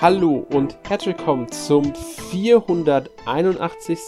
[0.00, 3.98] hallo und herzlich willkommen zum 481.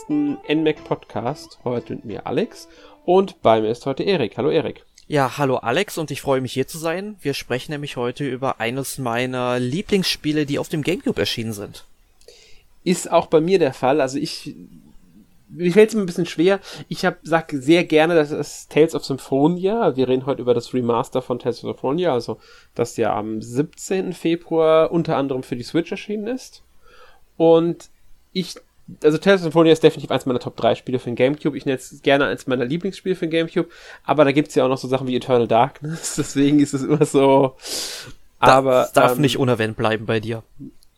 [0.49, 1.61] NMAC Podcast.
[1.65, 2.69] Heute mit mir Alex
[3.05, 4.37] und bei mir ist heute Erik.
[4.37, 4.85] Hallo Erik.
[5.07, 7.15] Ja, hallo Alex und ich freue mich hier zu sein.
[7.21, 11.85] Wir sprechen nämlich heute über eines meiner Lieblingsspiele, die auf dem GameCube erschienen sind.
[12.83, 14.01] Ist auch bei mir der Fall.
[14.01, 14.57] Also ich
[15.49, 16.61] mir fällt es mir ein bisschen schwer.
[16.89, 19.97] Ich hab, sag sehr gerne, das ist Tales of Symphonia.
[19.97, 22.39] Wir reden heute über das Remaster von Tales of Symphonia, also
[22.75, 24.13] das ja am 17.
[24.13, 26.63] Februar unter anderem für die Switch erschienen ist.
[27.37, 27.91] Und
[28.33, 28.57] ich,
[29.03, 31.57] also Tales of Symphonia ist definitiv eins meiner Top 3 Spiele für den Gamecube.
[31.57, 33.69] Ich nenne es gerne eins meiner Lieblingsspiele für den Gamecube,
[34.05, 37.05] aber da gibt's ja auch noch so Sachen wie Eternal Darkness, deswegen ist es immer
[37.05, 37.57] so.
[38.39, 38.83] Aber.
[38.83, 40.43] Das darf ähm, nicht unerwähnt bleiben bei dir.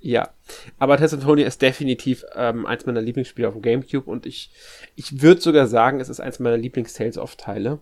[0.01, 0.31] Ja,
[0.79, 4.51] aber Testimony ist definitiv ähm, eins meiner Lieblingsspiele auf dem Gamecube und ich,
[4.95, 7.81] ich würde sogar sagen, es ist eins meiner Lieblings-Tales-of-Teile.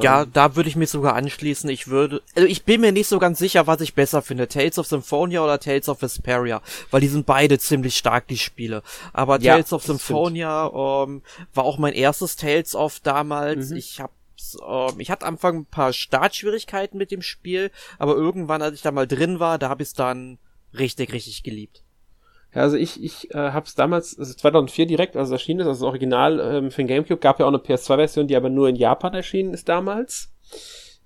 [0.00, 1.68] Ja, ähm, da würde ich mich sogar anschließen.
[1.68, 4.78] Ich würde, also ich bin mir nicht so ganz sicher, was ich besser finde, Tales
[4.78, 6.62] of Symphonia oder Tales of Vesperia,
[6.92, 8.84] weil die sind beide ziemlich stark, die Spiele.
[9.12, 13.70] Aber ja, Tales of Symphonia ähm, war auch mein erstes Tales of damals.
[13.70, 13.76] Mhm.
[13.76, 14.12] Ich habe
[14.64, 18.82] ähm, ich hatte am Anfang ein paar Startschwierigkeiten mit dem Spiel, aber irgendwann, als ich
[18.82, 20.38] da mal drin war, da habe ich es dann
[20.78, 21.82] richtig, richtig geliebt.
[22.54, 25.86] Ja, also ich, ich äh, habe es damals, also 2004 direkt, also erschienen ist, also
[25.86, 28.76] das Original ähm, für den Gamecube, gab ja auch eine PS2-Version, die aber nur in
[28.76, 30.32] Japan erschienen ist damals.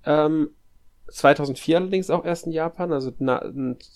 [0.05, 0.49] Ähm,
[1.09, 3.41] 2004 allerdings auch erst in Japan, also na,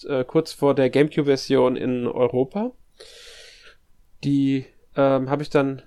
[0.08, 2.72] äh, kurz vor der Gamecube-Version in Europa.
[4.24, 5.82] Die ähm, habe ich dann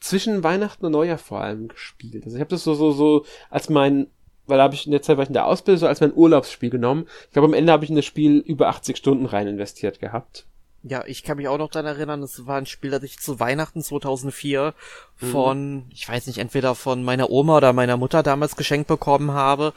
[0.00, 2.24] zwischen Weihnachten und Neujahr vor allem gespielt.
[2.24, 4.08] Also ich habe das so so so als mein
[4.46, 6.14] weil da habe ich in der Zeit war ich in der Ausbildung so als mein
[6.14, 7.06] Urlaubsspiel genommen.
[7.26, 10.46] Ich glaube, am Ende habe ich in das Spiel über 80 Stunden rein investiert gehabt.
[10.88, 13.40] Ja, ich kann mich auch noch daran erinnern, es war ein Spiel, das ich zu
[13.40, 14.72] Weihnachten 2004
[15.20, 15.26] mhm.
[15.26, 19.72] von, ich weiß nicht, entweder von meiner Oma oder meiner Mutter damals geschenkt bekommen habe.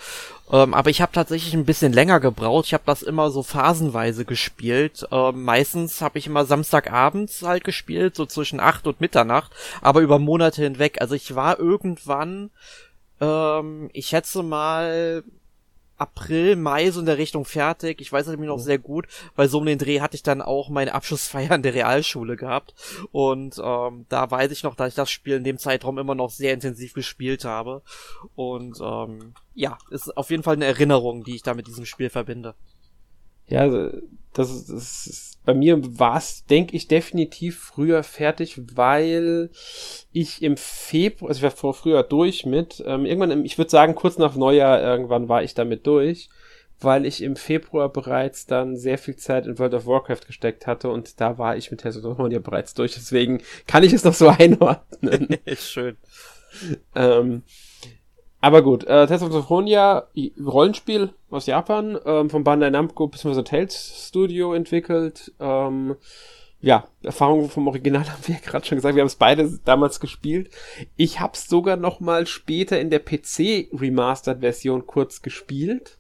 [0.52, 2.67] Ähm, aber ich habe tatsächlich ein bisschen länger gebraucht.
[2.67, 5.08] Ich habe das immer so phasenweise gespielt.
[5.11, 9.52] Ähm, meistens habe ich immer Samstagabends halt gespielt, so zwischen 8 und Mitternacht,
[9.82, 11.02] aber über Monate hinweg.
[11.02, 12.52] Also ich war irgendwann
[13.20, 15.24] ähm, ich schätze mal
[16.00, 18.00] April, Mai so in der Richtung fertig.
[18.00, 18.64] Ich weiß nämlich noch mhm.
[18.64, 21.74] sehr gut, weil so um den Dreh hatte ich dann auch meine Abschlussfeier in der
[21.74, 22.74] Realschule gehabt.
[23.12, 26.30] Und ähm, da weiß ich noch, dass ich das Spiel in dem Zeitraum immer noch
[26.30, 27.82] sehr intensiv gespielt habe.
[28.36, 32.10] Und ähm, ja, ist auf jeden Fall eine Erinnerung, die ich da mit diesem Spiel
[32.10, 32.56] verbinde.
[33.48, 33.68] Ja,
[34.34, 39.49] das ist, das ist bei mir war es, denke ich, definitiv früher fertig, weil
[40.11, 43.71] ich im Februar, also ich war vor früher durch mit, ähm, irgendwann, im, ich würde
[43.71, 46.30] sagen, kurz nach Neujahr irgendwann war ich damit durch,
[46.80, 50.92] weil ich im Februar bereits dann sehr viel Zeit in World of Warcraft gesteckt hatte
[50.92, 54.14] und da war ich mit Tales of ja bereits durch, deswegen kann ich es noch
[54.14, 55.30] so einordnen.
[55.58, 55.98] Schön.
[56.93, 57.42] ähm,
[58.42, 60.08] aber gut, äh, Tales of Symphonia,
[60.44, 63.44] Rollenspiel aus Japan, ähm, von Bandai Namco bzw.
[63.44, 65.33] Tales Studio entwickelt.
[65.39, 65.95] Ähm,
[66.61, 70.00] ja, Erfahrungen vom Original haben wir ja gerade schon gesagt, wir haben es beide damals
[70.00, 70.52] gespielt.
[70.95, 75.98] Ich habe es sogar noch mal später in der PC Remastered Version kurz gespielt,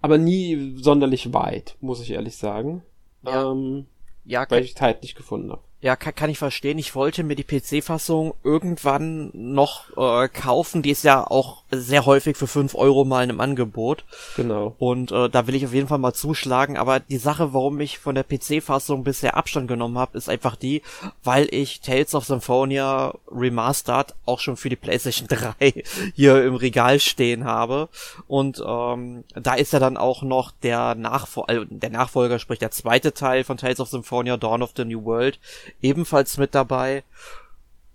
[0.00, 2.82] aber nie sonderlich weit, muss ich ehrlich sagen.
[3.22, 3.86] Ja, ähm,
[4.24, 5.62] ja weil ich Zeit nicht gefunden habe.
[5.86, 6.78] Ja, kann, kann ich verstehen.
[6.78, 10.82] Ich wollte mir die PC-Fassung irgendwann noch äh, kaufen.
[10.82, 14.04] Die ist ja auch sehr häufig für fünf Euro mal in einem Angebot.
[14.34, 14.74] Genau.
[14.80, 16.76] Und äh, da will ich auf jeden Fall mal zuschlagen.
[16.76, 20.82] Aber die Sache, warum ich von der PC-Fassung bisher Abstand genommen habe, ist einfach die,
[21.22, 25.28] weil ich Tales of Symphonia Remastered auch schon für die PlayStation
[25.60, 25.84] 3
[26.16, 27.90] hier im Regal stehen habe.
[28.26, 32.72] Und ähm, da ist ja dann auch noch der, Nachfol äh, der Nachfolger, sprich der
[32.72, 35.38] zweite Teil von Tales of Symphonia Dawn of the New World
[35.82, 37.04] ebenfalls mit dabei.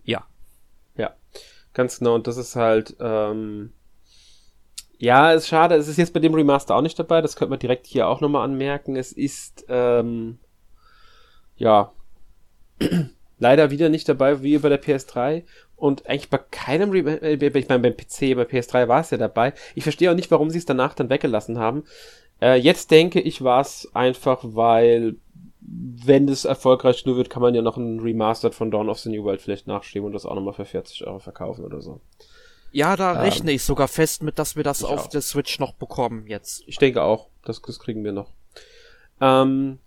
[0.03, 0.25] Ja.
[0.95, 1.13] Ja,
[1.73, 2.15] ganz genau.
[2.15, 3.73] Und das ist halt, ähm,
[4.97, 5.75] ja, ist schade.
[5.75, 7.21] Es ist jetzt bei dem Remaster auch nicht dabei.
[7.21, 8.95] Das könnte man direkt hier auch nochmal anmerken.
[8.95, 10.37] Es ist, ähm,
[11.57, 11.91] ja,
[13.39, 15.43] leider wieder nicht dabei wie bei der PS3
[15.75, 19.17] und eigentlich bei keinem Remaster, äh, ich meine beim PC, bei PS3 war es ja
[19.17, 19.53] dabei.
[19.73, 21.83] Ich verstehe auch nicht, warum sie es danach dann weggelassen haben.
[22.39, 25.15] Äh, jetzt denke ich, war es einfach, weil
[25.61, 29.09] wenn es erfolgreich nur wird, kann man ja noch ein Remastered von Dawn of the
[29.09, 32.01] New World vielleicht nachschieben und das auch nochmal für 40 Euro verkaufen oder so.
[32.71, 35.07] Ja, da ähm, rechne ich sogar fest mit, dass wir das auf auch.
[35.07, 36.63] der Switch noch bekommen jetzt.
[36.65, 38.31] Ich denke auch, das, das kriegen wir noch.
[39.19, 39.77] Ähm,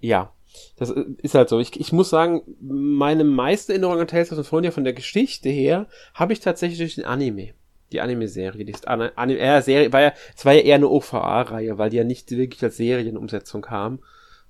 [0.00, 0.32] ja,
[0.76, 1.58] das ist halt so.
[1.58, 5.86] Ich, ich muss sagen, meine meiste Erinnerung an Tales of Symphonia von der Geschichte her
[6.12, 7.54] habe ich tatsächlich durch den Anime.
[7.92, 8.64] Die Anime-Serie.
[8.64, 11.96] Die ist Anime, äh, Serie, war ja, es war ja eher eine OVA-Reihe, weil die
[11.96, 14.00] ja nicht wirklich als Serienumsetzung kam.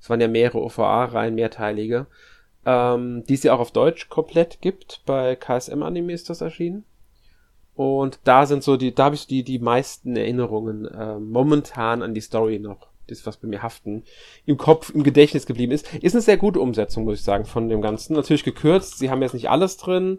[0.04, 2.06] Es waren ja mehrere OVA-Reihen, mehrteilige.
[2.66, 5.00] Ähm, die es ja auch auf Deutsch komplett gibt.
[5.06, 6.84] Bei KSM Anime ist das erschienen.
[7.74, 12.12] Und da sind so die, da habe ich die, die meisten Erinnerungen äh, momentan an
[12.12, 12.88] die Story noch.
[13.06, 14.02] das, was bei mir haften,
[14.44, 15.94] im Kopf, im Gedächtnis geblieben ist.
[15.94, 18.12] Ist eine sehr gute Umsetzung, muss ich sagen, von dem Ganzen.
[18.12, 20.18] Natürlich gekürzt, sie haben jetzt nicht alles drin,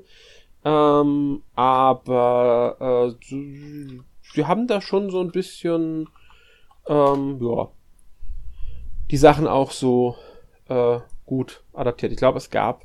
[0.63, 6.09] ähm, aber äh, sie haben da schon so ein bisschen,
[6.87, 7.69] ähm, ja,
[9.11, 10.15] die Sachen auch so
[10.69, 12.11] äh, gut adaptiert.
[12.11, 12.83] Ich glaube, es gab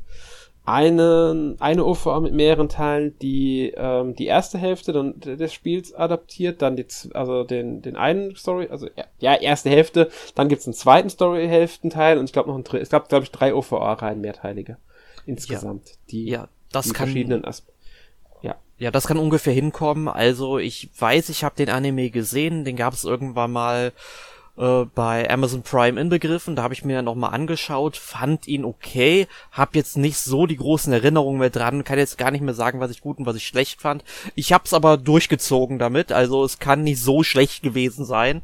[0.65, 6.63] eine, eine OVA mit mehreren Teilen, die ähm, die erste Hälfte dann, des Spiels adaptiert,
[6.63, 8.89] dann die, also den, den einen Story, also
[9.19, 13.09] ja, erste Hälfte, dann gibt's einen zweiten Story-Hälftenteil und ich glaube noch ein es gab,
[13.09, 14.77] glaube ich, drei OVA-Reihen mehrteilige
[15.27, 15.95] insgesamt, ja.
[16.11, 17.81] die, ja, das die kann, verschiedenen Aspekte.
[18.43, 18.57] Ja.
[18.79, 20.09] Ja, das kann ungefähr hinkommen.
[20.09, 23.93] Also ich weiß, ich habe den Anime gesehen, den gab es irgendwann mal
[24.61, 26.55] äh, bei Amazon Prime inbegriffen.
[26.55, 30.57] Da habe ich mir dann nochmal angeschaut, fand ihn okay, hab jetzt nicht so die
[30.57, 33.37] großen Erinnerungen mehr dran, kann jetzt gar nicht mehr sagen, was ich gut und was
[33.37, 34.05] ich schlecht fand.
[34.35, 38.43] Ich hab's aber durchgezogen damit, also es kann nicht so schlecht gewesen sein.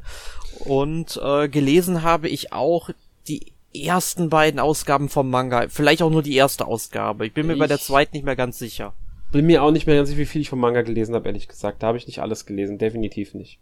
[0.60, 2.88] Und äh, gelesen habe ich auch
[3.28, 7.26] die ersten beiden Ausgaben vom Manga, vielleicht auch nur die erste Ausgabe.
[7.26, 8.94] Ich bin mir ich bei der zweiten nicht mehr ganz sicher.
[9.32, 11.46] Bin mir auch nicht mehr ganz sicher, wie viel ich vom Manga gelesen habe, ehrlich
[11.46, 11.82] gesagt.
[11.82, 13.58] Da habe ich nicht alles gelesen, definitiv nicht.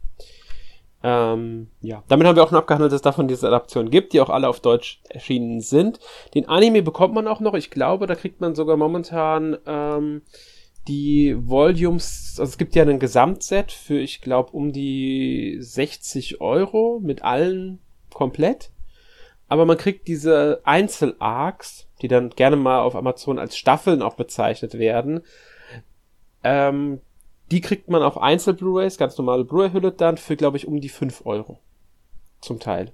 [1.06, 4.22] Ähm, ja, damit haben wir auch schon abgehandelt, dass es davon diese Adaptionen gibt, die
[4.22, 6.00] auch alle auf Deutsch erschienen sind.
[6.34, 7.52] Den Anime bekommt man auch noch.
[7.52, 10.22] Ich glaube, da kriegt man sogar momentan ähm,
[10.88, 12.36] die Volumes.
[12.38, 17.80] Also es gibt ja ein Gesamtset für, ich glaube, um die 60 Euro mit allen
[18.14, 18.70] komplett.
[19.46, 24.78] Aber man kriegt diese Einzel-Arcs, die dann gerne mal auf Amazon als Staffeln auch bezeichnet
[24.78, 25.20] werden.
[26.42, 27.02] Ähm,
[27.50, 31.26] die kriegt man auf Einzel-Blu-rays, ganz normale Blu-ray-Hülle dann für, glaube ich, um die 5
[31.26, 31.58] Euro.
[32.40, 32.92] Zum Teil.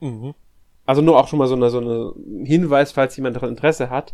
[0.00, 0.34] Mhm.
[0.86, 2.12] Also nur auch schon mal so eine, so eine
[2.44, 4.12] Hinweis, falls jemand daran Interesse hat.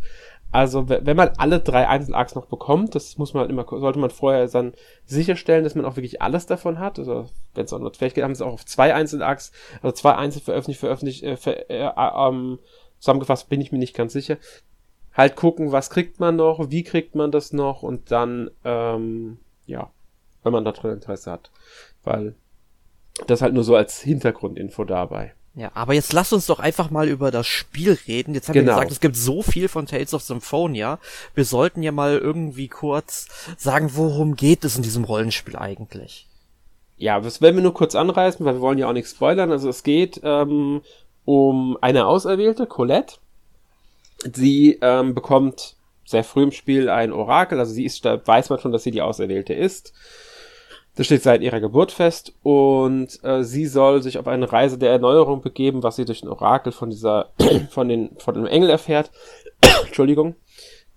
[0.53, 4.11] Also wenn man alle drei Einzel-Arcs noch bekommt, das muss man halt immer, sollte man
[4.11, 4.75] vorher dann
[5.05, 6.99] sicherstellen, dass man auch wirklich alles davon hat.
[6.99, 10.17] Also wenn es auch nur vielleicht geht, haben sie auch auf zwei Einzel-Arcs, also zwei
[10.17, 12.59] Einzel veröffentlicht, veröffentlicht, äh, ver, äh, äh, ähm,
[12.99, 14.39] zusammengefasst bin ich mir nicht ganz sicher.
[15.13, 19.39] Halt gucken, was kriegt man noch, wie kriegt man das noch und dann ähm,
[19.71, 19.91] ja,
[20.43, 21.51] wenn man da drin Interesse hat.
[22.05, 22.35] Weil
[23.27, 25.35] das halt nur so als Hintergrundinfo dabei.
[25.55, 28.35] Ja, aber jetzt lass uns doch einfach mal über das Spiel reden.
[28.35, 28.73] Jetzt haben genau.
[28.73, 30.99] wir gesagt, es gibt so viel von Tales of Symphonia.
[31.35, 33.27] Wir sollten ja mal irgendwie kurz
[33.57, 36.29] sagen, worum geht es in diesem Rollenspiel eigentlich?
[36.97, 39.51] Ja, das werden wir nur kurz anreißen, weil wir wollen ja auch nichts spoilern.
[39.51, 40.83] Also es geht ähm,
[41.25, 43.17] um eine Auserwählte, Colette.
[44.33, 45.77] Sie ähm, bekommt
[46.11, 48.91] sehr früh im Spiel ein Orakel, also sie ist, da weiß man schon, dass sie
[48.91, 49.93] die Auserwählte ist.
[50.97, 54.91] Das steht seit ihrer Geburt fest und äh, sie soll sich auf eine Reise der
[54.91, 57.31] Erneuerung begeben, was sie durch ein Orakel von dieser,
[57.71, 59.11] von den, von dem Engel erfährt.
[59.87, 60.35] Entschuldigung.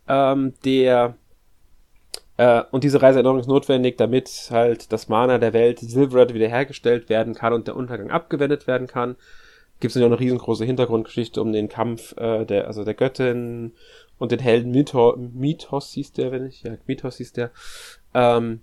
[0.08, 1.16] Ähm, der
[2.38, 7.10] äh, und diese Reise Erneuerung ist notwendig, damit halt das Mana der Welt Silverred wiederhergestellt
[7.10, 9.16] werden kann und der Untergang abgewendet werden kann.
[9.80, 13.74] Gibt es natürlich auch eine riesengroße Hintergrundgeschichte um den Kampf äh, der, also der Göttin
[14.20, 17.52] und den Helden Mythos, Mythos hieß der, wenn ich, ja, Mythos hieß der.
[18.14, 18.62] Ähm,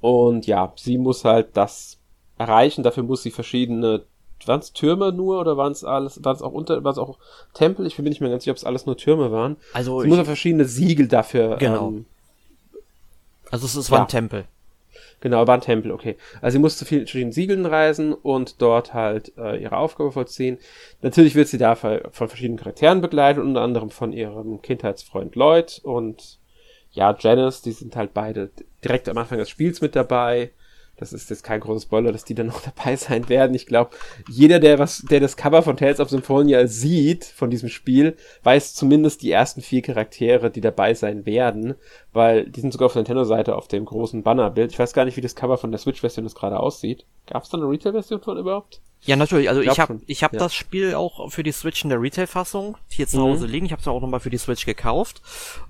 [0.00, 1.98] und ja, sie muss halt das
[2.38, 4.04] erreichen, dafür muss sie verschiedene,
[4.46, 7.18] waren es Türme nur oder waren es alles, waren es auch unter, waren es auch
[7.52, 7.86] Tempel?
[7.86, 9.56] Ich bin mir nicht mehr ganz sicher, ob es alles nur Türme waren.
[9.74, 11.56] Also sie muss ja verschiedene Siegel dafür.
[11.56, 11.88] Genau.
[11.88, 12.06] Ähm,
[13.50, 14.04] also es, es war ja.
[14.04, 14.46] ein Tempel.
[15.20, 16.16] Genau, war ein Tempel, okay.
[16.40, 20.58] Also sie muss zu vielen verschiedenen Siegeln reisen und dort halt äh, ihre Aufgabe vollziehen.
[21.02, 26.38] Natürlich wird sie da von verschiedenen Charakteren begleitet, unter anderem von ihrem Kindheitsfreund Lloyd und
[26.92, 28.50] ja, Janice, die sind halt beide
[28.82, 30.50] direkt am Anfang des Spiels mit dabei
[31.00, 33.54] das ist jetzt kein großes Spoiler, dass die dann noch dabei sein werden.
[33.54, 33.90] Ich glaube,
[34.28, 38.74] jeder, der was, der das Cover von Tales of Symphonia sieht von diesem Spiel, weiß
[38.74, 41.74] zumindest die ersten vier Charaktere, die dabei sein werden,
[42.12, 44.72] weil die sind sogar auf der Nintendo-Seite auf dem großen Bannerbild.
[44.72, 47.06] Ich weiß gar nicht, wie das Cover von der Switch-Version das gerade aussieht.
[47.26, 48.80] Gab es da eine Retail-Version von überhaupt?
[49.02, 49.48] Ja, natürlich.
[49.48, 50.38] Also ich, ich habe ich hab ja.
[50.38, 53.52] das Spiel auch für die Switch in der Retail-Fassung hier zu Hause mhm.
[53.52, 53.66] liegen.
[53.66, 55.22] Ich habe es auch nochmal für die Switch gekauft.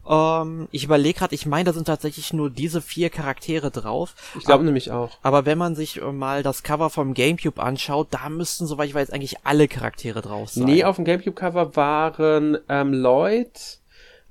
[0.09, 4.15] Ähm, ich überlege gerade, ich meine, da sind tatsächlich nur diese vier Charaktere drauf.
[4.37, 5.11] Ich glaube nämlich auch.
[5.23, 8.95] Aber wenn man sich äh, mal das Cover vom GameCube anschaut, da müssten, soweit ich
[8.95, 10.65] weiß, eigentlich alle Charaktere drauf sein.
[10.65, 13.79] Nee, auf dem GameCube-Cover waren ähm, Lloyd,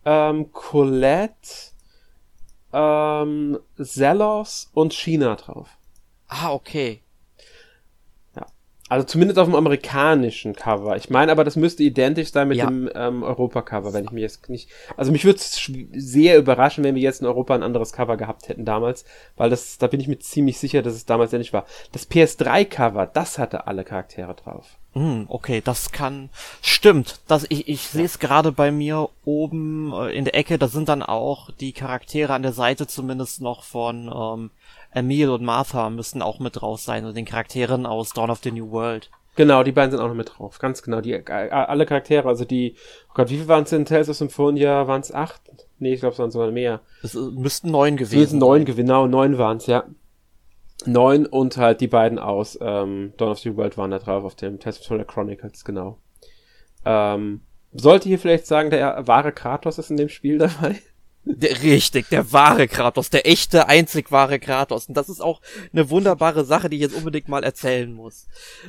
[0.03, 1.71] ähm, Colette,
[2.73, 5.69] ähm, Zelos und China drauf.
[6.27, 7.01] Ah, okay.
[8.89, 10.97] Also zumindest auf dem amerikanischen Cover.
[10.97, 12.65] Ich meine aber, das müsste identisch sein mit ja.
[12.65, 14.69] dem ähm, Europa-Cover, wenn ich mir jetzt nicht.
[14.97, 18.49] Also mich würde es sehr überraschen, wenn wir jetzt in Europa ein anderes Cover gehabt
[18.49, 19.05] hätten damals,
[19.37, 21.65] weil das, da bin ich mir ziemlich sicher, dass es damals ja nicht war.
[21.91, 24.79] Das PS3-Cover, das hatte alle Charaktere drauf.
[24.93, 26.29] Hm, okay, das kann.
[26.61, 27.19] Stimmt.
[27.27, 30.89] Das, ich ich sehe es gerade bei mir oben äh, in der Ecke, da sind
[30.89, 34.51] dann auch die Charaktere an der Seite zumindest noch von ähm,
[34.91, 38.51] Emil und Martha müssten auch mit raus sein und den Charakteren aus Dawn of the
[38.51, 39.09] New World.
[39.35, 40.59] Genau, die beiden sind auch noch mit drauf.
[40.59, 40.99] Ganz genau.
[41.01, 42.75] Die, äh, alle Charaktere, also die,
[43.09, 44.87] oh Gott, wie viel waren es in Tales of Symphonia?
[44.87, 45.41] Waren es acht?
[45.77, 46.81] Nee, ich glaube, es waren sogar mehr.
[47.03, 48.23] Es äh, müssten neun gewesen sein.
[48.23, 49.85] Es neun, genau, neun waren es, ja.
[50.85, 54.35] Neun und halt die beiden aus ähm, Dawn of the World waren da drauf auf
[54.35, 55.99] dem Tales of Symphonia Chronicles, genau.
[56.85, 57.41] Ähm,
[57.71, 60.81] sollte hier vielleicht sagen, der wahre Kratos ist in dem Spiel dabei?
[61.25, 64.87] Der, richtig, der wahre Kratos, der echte, einzig wahre Kratos.
[64.87, 68.27] Und das ist auch eine wunderbare Sache, die ich jetzt unbedingt mal erzählen muss.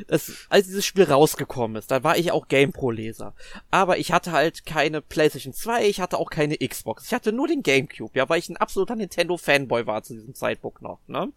[0.09, 3.35] Das, als dieses Spiel rausgekommen ist, da war ich auch GamePro-Leser.
[3.71, 7.07] Aber ich hatte halt keine PlayStation 2, ich hatte auch keine Xbox.
[7.07, 10.83] Ich hatte nur den GameCube, ja, weil ich ein absoluter Nintendo-Fanboy war zu diesem Zeitpunkt
[10.83, 11.33] noch, ne?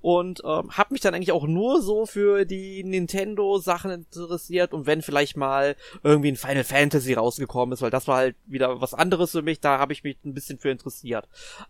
[0.00, 5.02] Und ähm, hab mich dann eigentlich auch nur so für die Nintendo-Sachen interessiert und wenn
[5.02, 9.32] vielleicht mal irgendwie ein Final Fantasy rausgekommen ist, weil das war halt wieder was anderes
[9.32, 11.28] für mich, da habe ich mich ein bisschen bisschen für interessiert.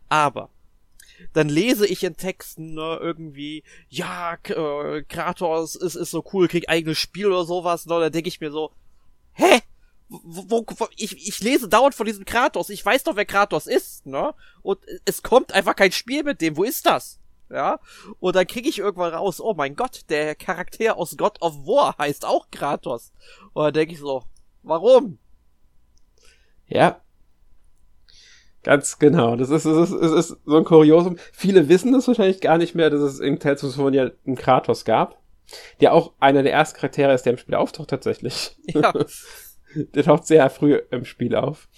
[0.08, 0.50] Aber
[1.32, 6.68] dann lese ich in Texten ne, irgendwie, ja, äh, Kratos ist, ist so cool, krieg
[6.68, 8.72] eigenes Spiel oder sowas, ne, da denke ich mir so,
[9.32, 9.60] hä?
[10.08, 14.04] Wo, wo, ich, ich lese dauernd von diesem Kratos, ich weiß doch, wer Kratos ist,
[14.04, 14.34] ne?
[14.60, 17.18] Und es kommt einfach kein Spiel mit dem, wo ist das?
[17.48, 17.80] Ja?
[18.18, 21.96] Und dann kriege ich irgendwann raus, oh mein Gott, der Charakter aus God of War
[21.98, 23.12] heißt auch Kratos.
[23.52, 24.24] Und dann denke ich so,
[24.62, 25.18] warum?
[26.66, 27.01] Ja,
[28.62, 29.36] Ganz genau.
[29.36, 31.16] Das ist, das ist, das ist so ein Kuriosum.
[31.32, 34.84] Viele wissen das wahrscheinlich gar nicht mehr, dass es in Tales of Symphonia einen Kratos
[34.84, 35.20] gab.
[35.80, 38.56] Der auch einer der ersten Charaktere ist, der im Spiel auftaucht tatsächlich.
[38.66, 38.92] Ja.
[39.74, 41.68] der taucht sehr früh im Spiel auf.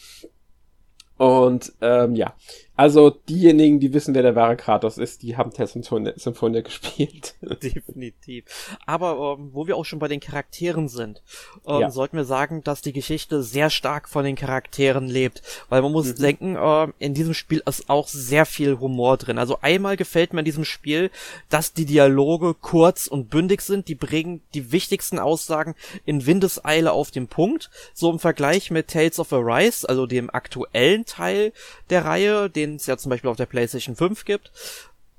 [1.17, 2.35] Und ähm, ja,
[2.77, 5.79] also diejenigen, die wissen, wer der wahre Kratos ist, die haben Tales
[6.17, 7.37] Symphonia gespielt.
[7.41, 8.45] Definitiv.
[8.85, 11.23] Aber ähm, wo wir auch schon bei den Charakteren sind,
[11.67, 11.91] ähm, ja.
[11.91, 15.43] sollten wir sagen, dass die Geschichte sehr stark von den Charakteren lebt.
[15.69, 16.23] Weil man muss mhm.
[16.23, 19.39] denken, äh, in diesem Spiel ist auch sehr viel Humor drin.
[19.39, 21.13] Also einmal gefällt mir in diesem Spiel,
[21.51, 23.87] dass die Dialoge kurz und bündig sind.
[23.87, 25.77] Die bringen die wichtigsten Aussagen
[26.07, 27.71] in Windeseile auf den Punkt.
[27.93, 31.53] So im Vergleich mit Tales of Arise, also dem aktuellen Teil
[31.91, 34.53] der Reihe, den den es ja zum Beispiel auf der PlayStation 5 gibt.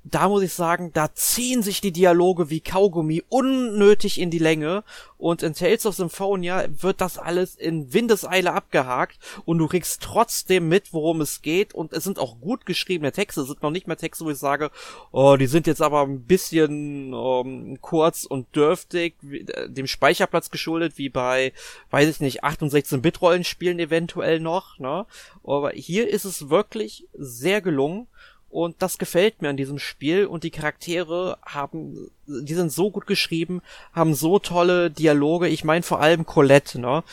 [0.08, 4.84] Da muss ich sagen, da ziehen sich die Dialoge wie Kaugummi unnötig in die Länge.
[5.18, 9.18] Und in Tales of Symphonia wird das alles in Windeseile abgehakt.
[9.46, 11.74] Und du kriegst trotzdem mit, worum es geht.
[11.74, 14.38] Und es sind auch gut geschriebene Texte, es sind noch nicht mehr Texte, wo ich
[14.38, 14.70] sage,
[15.12, 21.00] oh, die sind jetzt aber ein bisschen ähm, kurz und dürftig, äh, dem Speicherplatz geschuldet,
[21.00, 21.52] wie bei,
[21.90, 25.08] weiß ich nicht, 8 und 16-Bit Rollenspielen eventuell noch, ne?
[25.44, 28.08] Aber hier ist es wirklich sehr gelungen
[28.56, 33.06] und das gefällt mir an diesem Spiel und die Charaktere haben, die sind so gut
[33.06, 35.50] geschrieben, haben so tolle Dialoge.
[35.50, 37.04] Ich meine vor allem Colette, ne?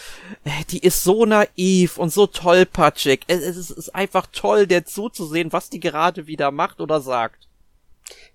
[0.70, 3.22] Die ist so naiv und so tollpatschig.
[3.26, 7.48] Es, es ist einfach toll, der zuzusehen, was die gerade wieder macht oder sagt.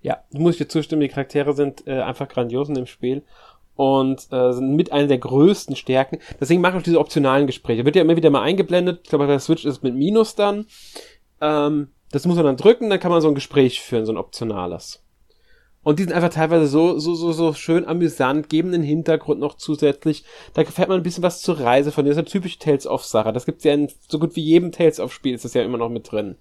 [0.02, 3.22] Ja, muss ich dir zustimmen, die Charaktere sind äh, einfach grandios in dem Spiel
[3.74, 6.18] und äh, sind mit einer der größten Stärken.
[6.38, 7.86] Deswegen mache ich diese optionalen Gespräche.
[7.86, 9.00] Wird ja immer wieder mal eingeblendet.
[9.04, 10.66] Ich glaube, der Switch ist mit Minus dann.
[11.40, 14.18] Ähm, das muss man dann drücken, dann kann man so ein Gespräch führen, so ein
[14.18, 15.02] optionales.
[15.82, 19.54] Und die sind einfach teilweise so, so, so, so schön amüsant, geben den Hintergrund noch
[19.54, 20.24] zusätzlich.
[20.52, 23.32] Da gefällt man ein bisschen was zur Reise von dieser typische Tales of Sache.
[23.32, 25.78] Das gibt's ja in so gut wie jedem Tales of Spiel ist das ja immer
[25.78, 26.36] noch mit drin.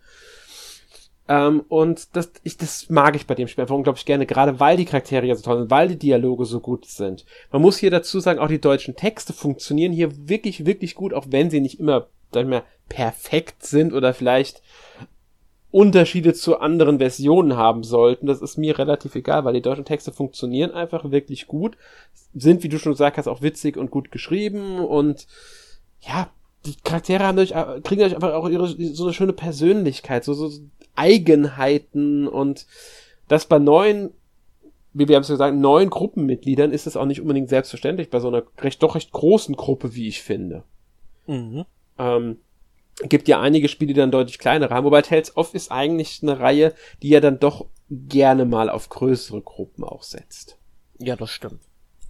[1.30, 4.78] Ähm, und das, ich, das mag ich bei dem Spiel einfach unglaublich gerne, gerade weil
[4.78, 7.26] die Charaktere ja so toll sind, weil die Dialoge so gut sind.
[7.52, 11.26] Man muss hier dazu sagen, auch die deutschen Texte funktionieren hier wirklich, wirklich gut, auch
[11.30, 14.62] wenn sie nicht immer, sag ich mal, perfekt sind oder vielleicht
[15.78, 18.26] Unterschiede zu anderen Versionen haben sollten.
[18.26, 21.78] Das ist mir relativ egal, weil die deutschen Texte funktionieren einfach wirklich gut,
[22.34, 25.28] sind, wie du schon gesagt hast, auch witzig und gut geschrieben und
[26.02, 26.32] ja,
[26.66, 27.54] die Charaktere haben durch,
[27.84, 30.50] kriegen durch einfach auch ihre, so eine schöne Persönlichkeit, so, so
[30.96, 32.66] Eigenheiten und
[33.28, 34.10] das bei neuen,
[34.94, 38.30] wie wir haben es gesagt, neuen Gruppenmitgliedern ist es auch nicht unbedingt selbstverständlich bei so
[38.30, 40.64] einer recht, doch recht großen Gruppe, wie ich finde.
[41.28, 41.66] Mhm.
[42.00, 42.38] Ähm,
[43.04, 46.40] gibt ja einige Spiele, die dann deutlich kleinere haben, wobei Tales of ist eigentlich eine
[46.40, 50.58] Reihe, die ja dann doch gerne mal auf größere Gruppen auch setzt.
[51.00, 51.62] Ja, das stimmt.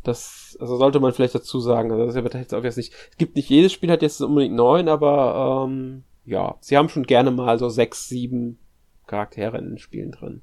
[0.04, 2.78] Das, also sollte man vielleicht dazu sagen, also das ist ja bei Tales of jetzt
[2.78, 6.90] nicht, es gibt nicht jedes Spiel hat jetzt unbedingt neun, aber ähm, ja, sie haben
[6.90, 8.58] schon gerne mal so sechs, sieben
[9.06, 10.42] Charaktere in den Spielen drin.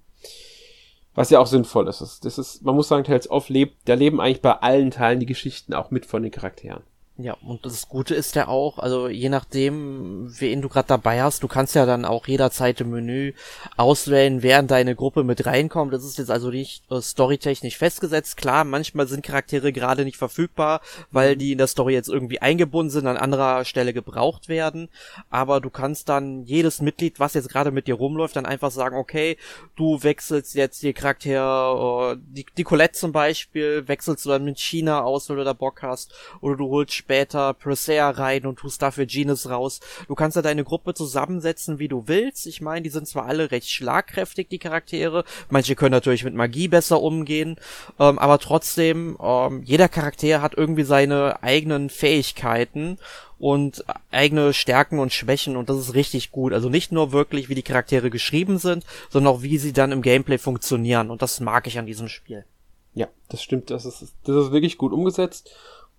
[1.14, 2.00] Was ja auch sinnvoll ist.
[2.24, 5.26] Das ist, man muss sagen, Tales of lebt, da leben eigentlich bei allen Teilen die
[5.26, 6.82] Geschichten auch mit von den Charakteren.
[7.16, 11.44] Ja, und das Gute ist ja auch, also je nachdem, wen du gerade dabei hast,
[11.44, 13.35] du kannst ja dann auch jederzeit im Menü
[13.76, 15.92] auswählen, während deine Gruppe mit reinkommt.
[15.92, 18.37] Das ist jetzt also nicht äh, storytechnisch festgesetzt.
[18.37, 20.80] Klar, manchmal sind Charaktere gerade nicht verfügbar,
[21.12, 24.88] weil die in der Story jetzt irgendwie eingebunden sind, an anderer Stelle gebraucht werden.
[25.30, 28.97] Aber du kannst dann jedes Mitglied, was jetzt gerade mit dir rumläuft, dann einfach sagen,
[28.97, 29.37] okay,
[29.76, 34.59] du wechselst jetzt die Charakter, äh, die, die Colette zum Beispiel, wechselst du dann mit
[34.59, 38.80] China aus, weil du da Bock hast, oder du holst später Presea rein und tust
[38.80, 39.80] dafür Genus raus.
[40.08, 42.46] Du kannst ja deine Gruppe zusammensetzen, wie du willst.
[42.46, 45.25] Ich meine, die sind zwar alle recht schlagkräftig, die Charaktere.
[45.50, 47.56] Manche können natürlich mit Magie besser umgehen.
[48.00, 52.96] Ähm, aber trotzdem, ähm, jeder Charakter hat irgendwie seine eigenen Fähigkeiten
[53.38, 56.54] und eigene Stärken und Schwächen und das ist richtig gut.
[56.54, 60.00] Also nicht nur wirklich, wie die Charaktere geschrieben sind, sondern auch wie sie dann im
[60.00, 62.46] Gameplay funktionieren und das mag ich an diesem Spiel.
[62.94, 65.50] Ja, das stimmt, das ist, das ist wirklich gut umgesetzt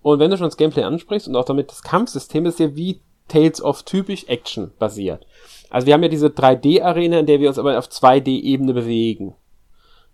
[0.06, 3.00] und wenn du schon das Gameplay ansprichst und auch damit das Kampfsystem ist ja wie
[3.26, 5.26] Tales of typisch Action basiert.
[5.68, 9.34] Also wir haben ja diese 3D-Arena, in der wir uns aber auf 2D-Ebene bewegen.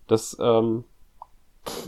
[0.06, 0.84] Das, ähm,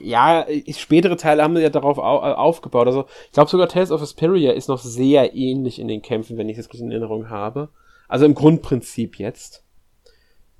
[0.02, 2.88] ja, spätere Teile haben ja darauf au äh, aufgebaut.
[2.88, 6.50] Also ich glaube sogar Tales of Asperia ist noch sehr ähnlich in den Kämpfen, wenn
[6.50, 7.70] ich das in Erinnerung habe.
[8.06, 9.64] Also im Grundprinzip jetzt.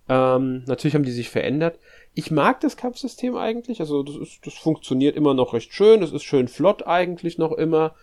[0.09, 1.79] Ähm, natürlich haben die sich verändert
[2.15, 3.81] ich mag das Kampfsystem eigentlich.
[3.81, 6.01] Also das ist, das funktioniert immer noch recht schön.
[6.01, 7.95] Das ist schön flott eigentlich noch immer.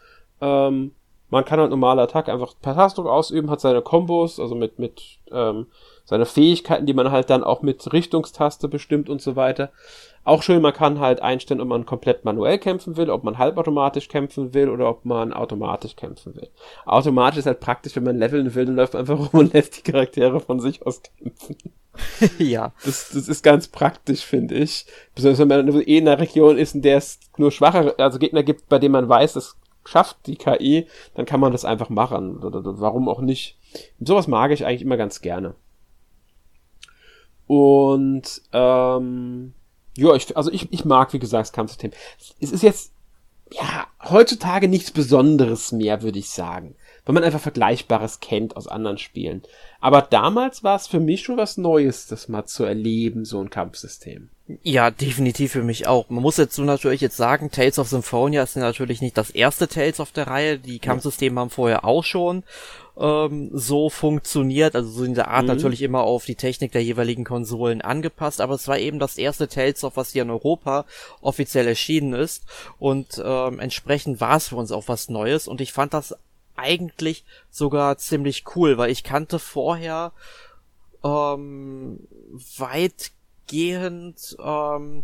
[0.41, 0.91] Ähm,
[1.30, 5.20] man kann halt normale Attack einfach per Tasten ausüben, hat seine Kombos, also mit, mit
[5.32, 5.68] ähm,
[6.03, 9.72] seine Fähigkeiten, die man halt dann auch mit Richtungstaste bestimmt und so weiter.
[10.25, 14.10] Auch schön, man kann halt einstellen, ob man komplett manuell kämpfen will, ob man halbautomatisch
[14.10, 16.50] kämpfen will oder ob man automatisch kämpfen will.
[16.86, 19.77] Automatisch ist halt praktisch, wenn man leveln will, dann läuft man einfach rum und lässt
[19.77, 21.56] die Charaktere von sich aus kämpfen.
[22.38, 22.74] ja.
[22.83, 24.86] Das, das ist ganz praktisch, finde ich.
[25.15, 28.43] Besonders wenn man eh in einer Region ist, in der es nur schwache, also Gegner
[28.43, 32.38] gibt, bei denen man weiß, das schafft die KI, dann kann man das einfach machen.
[32.41, 33.57] Warum auch nicht?
[34.00, 35.55] Und sowas mag ich eigentlich immer ganz gerne.
[37.48, 39.53] Und ähm,
[39.98, 41.91] ja, ich, also ich, ich mag, wie gesagt, das Kampfsystem.
[42.39, 42.93] Es ist jetzt
[43.51, 48.98] ja heutzutage nichts Besonderes mehr, würde ich sagen weil man einfach Vergleichbares kennt aus anderen
[48.98, 49.41] Spielen.
[49.81, 53.50] Aber damals war es für mich schon was Neues, das mal zu erleben, so ein
[53.50, 54.29] Kampfsystem.
[54.63, 56.09] Ja, definitiv für mich auch.
[56.09, 59.67] Man muss jetzt so natürlich jetzt sagen, Tales of Symphonia ist natürlich nicht das erste
[59.67, 60.59] Tales auf der Reihe.
[60.59, 62.44] Die Kampfsysteme haben vorher auch schon
[63.00, 65.50] ähm, so funktioniert, also so in der Art mhm.
[65.50, 69.48] natürlich immer auf die Technik der jeweiligen Konsolen angepasst, aber es war eben das erste
[69.48, 70.85] Tales of, was hier in Europa
[71.22, 72.44] offiziell erschienen ist
[72.79, 76.15] und ähm, entsprechend war es für uns auch was Neues und ich fand das
[76.61, 80.13] eigentlich sogar ziemlich cool, weil ich kannte vorher
[81.03, 82.07] ähm,
[82.57, 85.03] weitgehend ähm,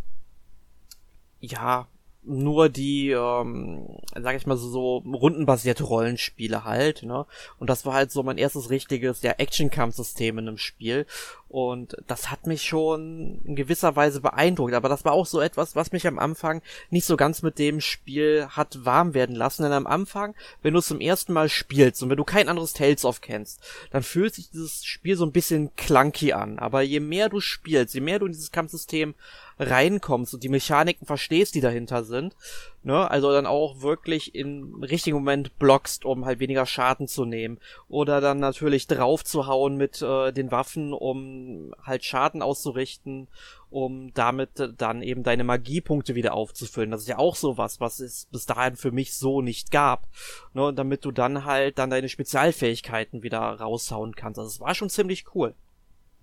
[1.39, 1.87] ja
[2.23, 7.25] nur die, ähm, sag ich mal so, so rundenbasierte Rollenspiele halt, ne?
[7.57, 11.05] Und das war halt so mein erstes richtiges, ja, Action-Kampfsystem in einem Spiel.
[11.49, 14.73] Und das hat mich schon in gewisser Weise beeindruckt.
[14.73, 17.79] Aber das war auch so etwas, was mich am Anfang nicht so ganz mit dem
[17.79, 19.63] Spiel hat warm werden lassen.
[19.63, 22.73] Denn am Anfang, wenn du es zum ersten Mal spielst und wenn du kein anderes
[22.73, 26.59] Tales of kennst, dann fühlt sich dieses Spiel so ein bisschen clunky an.
[26.59, 29.15] Aber je mehr du spielst, je mehr du in dieses Kampfsystem
[29.59, 32.35] reinkommst und die Mechaniken verstehst, die dahinter sind,
[32.83, 37.59] ne, also dann auch wirklich im richtigen Moment blockst, um halt weniger Schaden zu nehmen
[37.87, 43.27] oder dann natürlich drauf zu hauen mit äh, den Waffen, um halt Schaden auszurichten,
[43.69, 46.91] um damit dann eben deine Magiepunkte wieder aufzufüllen.
[46.91, 50.07] Das ist ja auch sowas, was es bis dahin für mich so nicht gab,
[50.53, 54.39] ne, damit du dann halt dann deine Spezialfähigkeiten wieder raushauen kannst.
[54.39, 55.53] Also es war schon ziemlich cool.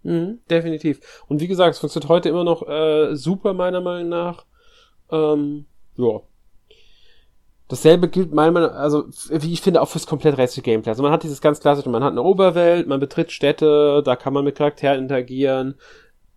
[0.05, 1.01] Mhm, definitiv.
[1.29, 4.45] Und wie gesagt, es funktioniert heute immer noch äh, super, meiner Meinung nach.
[5.11, 5.65] Ähm,
[5.97, 6.21] ja.
[7.69, 10.91] Dasselbe gilt meiner Meinung nach, also wie ich finde, auch fürs komplett restliche Gameplay.
[10.91, 14.35] Also man hat dieses ganz klassische, man hat eine Oberwelt, man betritt Städte, da kann
[14.35, 15.77] man mit Charakteren interagieren,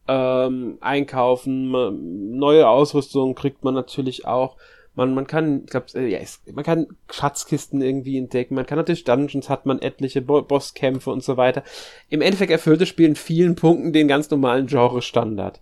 [0.08, 4.56] ähm, einkaufen, neue Ausrüstung kriegt man natürlich auch
[4.98, 6.20] man, man kann, ich glaube, äh, ja,
[6.52, 11.24] man kann Schatzkisten irgendwie entdecken, man kann natürlich Dungeons, hat man etliche Bo Bosskämpfe und
[11.24, 11.64] so weiter.
[12.10, 15.62] Im Endeffekt erfüllt das Spiel in vielen Punkten den ganz normalen Genre-Standard.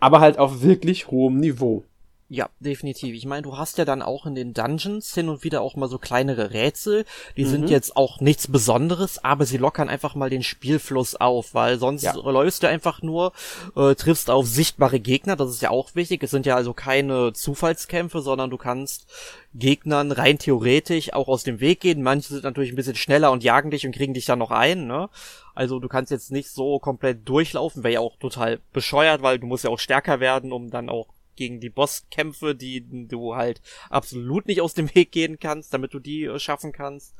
[0.00, 1.84] Aber halt auf wirklich hohem Niveau.
[2.30, 3.14] Ja, definitiv.
[3.14, 5.88] Ich meine, du hast ja dann auch in den Dungeons hin und wieder auch mal
[5.88, 7.04] so kleinere Rätsel.
[7.36, 7.48] Die mhm.
[7.48, 12.02] sind jetzt auch nichts Besonderes, aber sie lockern einfach mal den Spielfluss auf, weil sonst
[12.02, 12.14] ja.
[12.14, 13.32] läufst du einfach nur,
[13.76, 16.22] äh, triffst auf sichtbare Gegner, das ist ja auch wichtig.
[16.22, 19.06] Es sind ja also keine Zufallskämpfe, sondern du kannst
[19.54, 22.02] Gegnern rein theoretisch auch aus dem Weg gehen.
[22.02, 24.86] Manche sind natürlich ein bisschen schneller und jagen dich und kriegen dich dann noch ein,
[24.86, 25.10] ne?
[25.54, 29.46] Also du kannst jetzt nicht so komplett durchlaufen, wäre ja auch total bescheuert, weil du
[29.46, 34.46] musst ja auch stärker werden, um dann auch gegen die Bosskämpfe, die du halt absolut
[34.46, 37.14] nicht aus dem Weg gehen kannst, damit du die äh, schaffen kannst.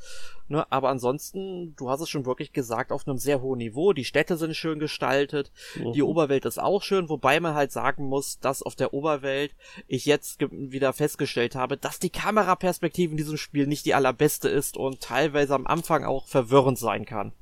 [0.48, 0.70] Ne?
[0.70, 3.92] Aber ansonsten, du hast es schon wirklich gesagt, auf einem sehr hohen Niveau.
[3.92, 5.92] Die Städte sind schön gestaltet, mhm.
[5.92, 9.54] die Oberwelt ist auch schön, wobei man halt sagen muss, dass auf der Oberwelt
[9.86, 14.76] ich jetzt wieder festgestellt habe, dass die Kameraperspektive in diesem Spiel nicht die allerbeste ist
[14.76, 17.32] und teilweise am Anfang auch verwirrend sein kann.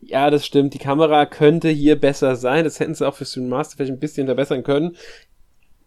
[0.00, 0.74] Ja, das stimmt.
[0.74, 2.64] Die Kamera könnte hier besser sein.
[2.64, 4.96] Das hätten sie auch für Stream Master vielleicht ein bisschen verbessern können.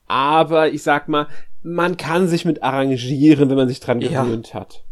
[0.08, 1.28] Aber ich sag mal,
[1.64, 4.60] man kann sich mit arrangieren, wenn man sich dran gewöhnt ja.
[4.62, 4.84] hat.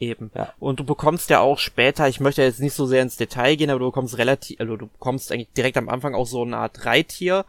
[0.00, 0.30] Eben.
[0.34, 0.52] Ja.
[0.58, 3.70] Und du bekommst ja auch später, ich möchte jetzt nicht so sehr ins Detail gehen,
[3.70, 6.84] aber du bekommst relativ, also du bekommst eigentlich direkt am Anfang auch so eine Art
[6.84, 7.44] Reittier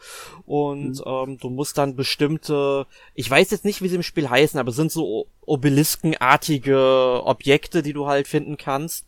[0.46, 1.04] und mhm.
[1.06, 2.86] ähm, du musst dann bestimmte,
[3.16, 7.94] ich weiß jetzt nicht, wie sie im Spiel heißen, aber sind so Obeliskenartige Objekte, die
[7.94, 9.06] du halt finden kannst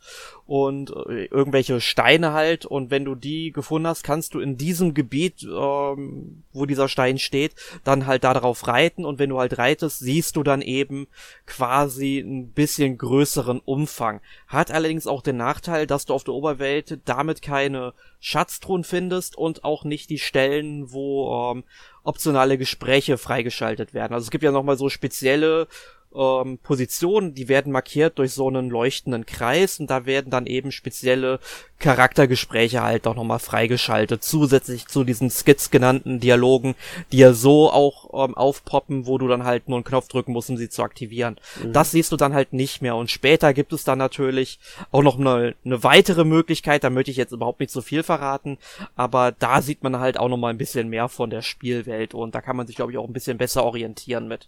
[0.48, 4.94] und äh, irgendwelche Steine halt und wenn du die gefunden hast, kannst du in diesem
[4.94, 9.58] Gebiet, ähm, wo dieser Stein steht, dann halt da drauf reiten und wenn du halt
[9.58, 11.08] reitest, siehst du dann eben
[11.46, 14.22] quasi ein bisschen größeren Umfang.
[14.48, 19.66] Hat allerdings auch den Nachteil, dass du auf der Oberwelt damit keine Schatztruhen findest und
[19.66, 21.66] auch nicht die Stellen, wo ähm,
[22.04, 24.14] optionale Gespräche freigeschaltet werden.
[24.14, 25.68] Also es gibt ja nochmal so spezielle
[26.16, 30.72] ähm, Positionen, die werden markiert durch so einen leuchtenden Kreis und da werden dann eben
[30.72, 31.40] spezielle
[31.80, 36.76] Charaktergespräche halt auch nochmal freigeschaltet, zusätzlich zu diesen Skits genannten Dialogen,
[37.12, 40.50] die ja so auch ähm, aufpoppen, wo du dann halt nur einen Knopf drücken musst,
[40.50, 41.40] um sie zu aktivieren.
[41.64, 41.74] Mhm.
[41.74, 44.60] Das siehst du dann halt nicht mehr und später gibt es dann natürlich
[44.92, 48.58] auch noch eine, eine weitere Möglichkeit, da möchte ich jetzt überhaupt nicht so viel verraten,
[48.96, 52.42] aber da sieht man halt auch nochmal ein bisschen mehr von der Spielwelt und da
[52.42, 54.48] kann man sich glaube ich auch ein bisschen besser orientieren mit.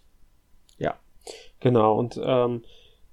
[1.60, 2.62] Genau, und ähm,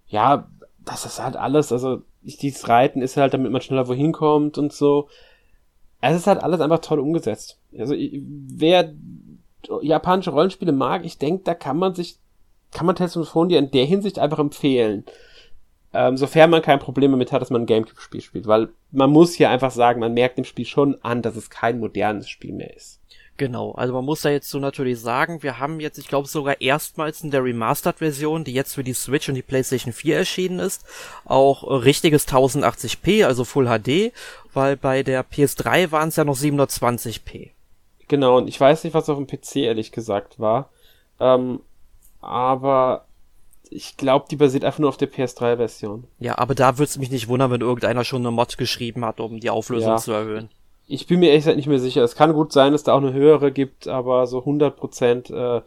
[0.07, 0.49] ja,
[0.85, 4.73] das ist halt alles, also dieses Reiten ist halt, damit man schneller wohin kommt und
[4.73, 5.09] so.
[6.01, 7.59] Es ist halt alles einfach toll umgesetzt.
[7.77, 8.93] Also wer
[9.81, 12.17] japanische Rollenspiele mag, ich denke, da kann man sich,
[12.71, 15.05] kann man Testimonial in der Hinsicht einfach empfehlen.
[15.93, 18.45] Ähm, sofern man kein Problem damit hat, dass man ein Gamecube-Spiel spielt.
[18.45, 21.79] Weil man muss hier einfach sagen, man merkt dem Spiel schon an, dass es kein
[21.79, 22.99] modernes Spiel mehr ist.
[23.37, 26.59] Genau, also man muss da jetzt so natürlich sagen, wir haben jetzt, ich glaube sogar
[26.59, 30.83] erstmals in der Remastered-Version, die jetzt für die Switch und die PlayStation 4 erschienen ist,
[31.23, 34.11] auch richtiges 1080p, also Full HD,
[34.53, 37.51] weil bei der PS3 waren es ja noch 720p.
[38.07, 40.69] Genau, und ich weiß nicht, was auf dem PC ehrlich gesagt war,
[41.19, 41.59] ähm,
[42.21, 43.05] aber
[43.69, 46.05] ich glaube, die basiert einfach nur auf der PS3-Version.
[46.17, 49.19] Ja, aber da würde es mich nicht wundern, wenn irgendeiner schon eine Mod geschrieben hat,
[49.19, 49.97] um die Auflösung ja.
[49.97, 50.49] zu erhöhen
[50.89, 52.01] ich bin mir ehrlich gesagt nicht mehr sicher.
[52.03, 55.61] Es kann gut sein, dass da auch eine höhere gibt, aber so 100% äh,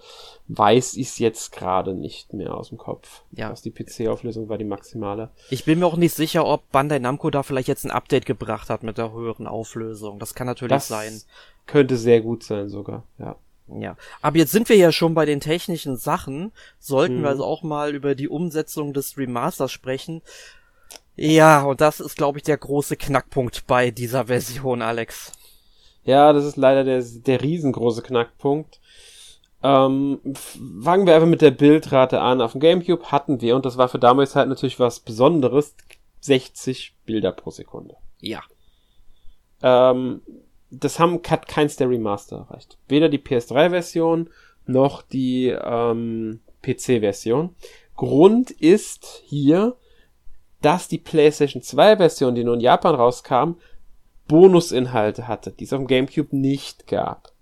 [0.49, 3.23] weiß ich es jetzt gerade nicht mehr aus dem Kopf.
[3.33, 3.51] Ja.
[3.51, 5.31] Was die PC-Auflösung war, die maximale.
[5.51, 8.71] Ich bin mir auch nicht sicher, ob Bandai Namco da vielleicht jetzt ein Update gebracht
[8.71, 10.19] hat mit der höheren Auflösung.
[10.19, 11.21] Das kann natürlich das sein.
[11.67, 13.37] Könnte sehr gut sein sogar, ja.
[13.79, 16.51] Ja, aber jetzt sind wir ja schon bei den technischen Sachen.
[16.81, 17.23] Sollten hm.
[17.23, 20.23] wir also auch mal über die Umsetzung des Remasters sprechen.
[21.23, 25.33] Ja, und das ist, glaube ich, der große Knackpunkt bei dieser Version, Alex.
[26.03, 28.81] Ja, das ist leider der, der riesengroße Knackpunkt.
[29.63, 32.41] Ähm, fangen wir einfach mit der Bildrate an.
[32.41, 35.77] Auf dem GameCube hatten wir, und das war für damals halt natürlich was Besonderes,
[36.21, 37.97] 60 Bilder pro Sekunde.
[38.21, 38.41] Ja.
[39.63, 40.23] Ähm,
[40.71, 42.79] das haben, hat keins der Remaster erreicht.
[42.89, 44.31] Weder die PS3-Version
[44.65, 47.55] noch die ähm, PC-Version.
[47.95, 49.77] Grund ist hier,
[50.61, 53.55] dass die PlayStation 2 Version, die nur in Japan rauskam,
[54.29, 57.33] Bonusinhalte hatte, die es auf dem GameCube nicht gab.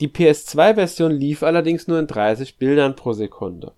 [0.00, 3.72] Die PS2 Version lief allerdings nur in 30 Bildern pro Sekunde.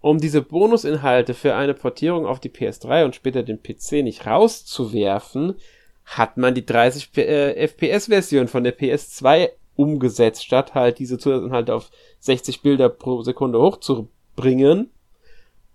[0.00, 5.56] Um diese Bonusinhalte für eine Portierung auf die PS3 und später den PC nicht rauszuwerfen,
[6.04, 11.74] hat man die 30 äh, FPS Version von der PS2 umgesetzt, statt halt diese Zusatzinhalte
[11.74, 11.90] auf
[12.20, 14.90] 60 Bilder pro Sekunde hochzubringen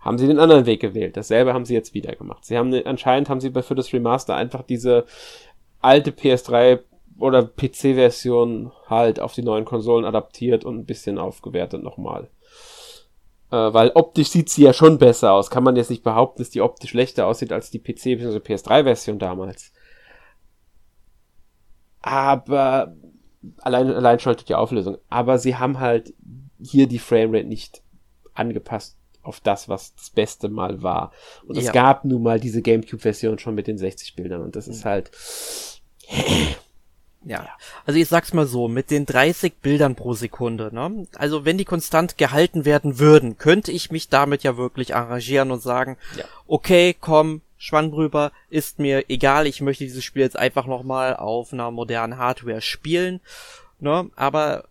[0.01, 1.15] haben sie den anderen Weg gewählt.
[1.15, 2.43] Dasselbe haben sie jetzt wieder gemacht.
[2.43, 5.05] Sie haben anscheinend haben sie für das Remaster einfach diese
[5.79, 6.79] alte PS3
[7.19, 12.29] oder PC-Version halt auf die neuen Konsolen adaptiert und ein bisschen aufgewertet nochmal.
[13.51, 15.51] Äh, weil optisch sieht sie ja schon besser aus.
[15.51, 18.37] Kann man jetzt nicht behaupten, dass die optisch schlechter aussieht als die PC- bzw.
[18.37, 19.71] PS3-Version damals.
[22.01, 22.95] Aber
[23.57, 24.97] allein, allein schaltet die Auflösung.
[25.09, 26.13] Aber sie haben halt
[26.59, 27.83] hier die Framerate nicht
[28.33, 31.11] angepasst auf das, was das Beste mal war.
[31.45, 31.71] Und es ja.
[31.71, 35.11] gab nun mal diese GameCube-Version schon mit den 60 Bildern und das ist halt.
[37.23, 37.47] Ja,
[37.85, 41.05] also ich sag's mal so, mit den 30 Bildern pro Sekunde, ne?
[41.15, 45.61] Also wenn die konstant gehalten werden würden, könnte ich mich damit ja wirklich arrangieren und
[45.61, 46.25] sagen, ja.
[46.47, 51.53] okay, komm, Schwann drüber, ist mir egal, ich möchte dieses Spiel jetzt einfach nochmal auf
[51.53, 53.21] einer modernen Hardware spielen,
[53.79, 54.09] ne?
[54.15, 54.63] Aber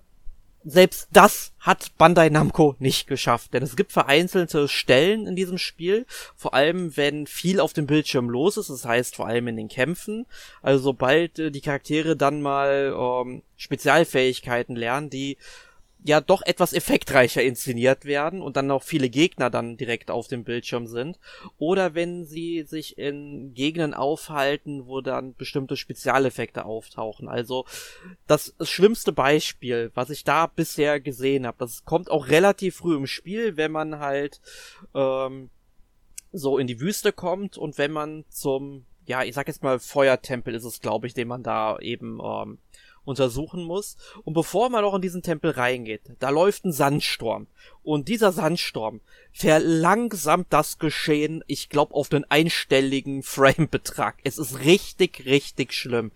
[0.64, 6.06] selbst das hat Bandai Namco nicht geschafft, denn es gibt vereinzelte Stellen in diesem Spiel,
[6.36, 9.68] vor allem wenn viel auf dem Bildschirm los ist, das heißt vor allem in den
[9.68, 10.26] Kämpfen.
[10.62, 15.38] Also sobald äh, die Charaktere dann mal ähm, Spezialfähigkeiten lernen, die
[16.02, 20.44] ja doch etwas effektreicher inszeniert werden und dann noch viele Gegner dann direkt auf dem
[20.44, 21.18] Bildschirm sind.
[21.58, 27.28] Oder wenn sie sich in Gegenden aufhalten, wo dann bestimmte Spezialeffekte auftauchen.
[27.28, 27.66] Also
[28.26, 33.06] das schlimmste Beispiel, was ich da bisher gesehen habe, das kommt auch relativ früh im
[33.06, 34.40] Spiel, wenn man halt
[34.94, 35.50] ähm,
[36.32, 40.54] so in die Wüste kommt und wenn man zum, ja, ich sag jetzt mal Feuertempel
[40.54, 42.58] ist es, glaube ich, den man da eben ähm,
[43.04, 43.96] untersuchen muss.
[44.24, 47.46] Und bevor man auch in diesen Tempel reingeht, da läuft ein Sandsturm.
[47.82, 49.00] Und dieser Sandsturm
[49.32, 54.16] verlangsamt das Geschehen, ich glaube, auf den einstelligen Frame-Betrag.
[54.24, 56.12] Es ist richtig, richtig schlimm.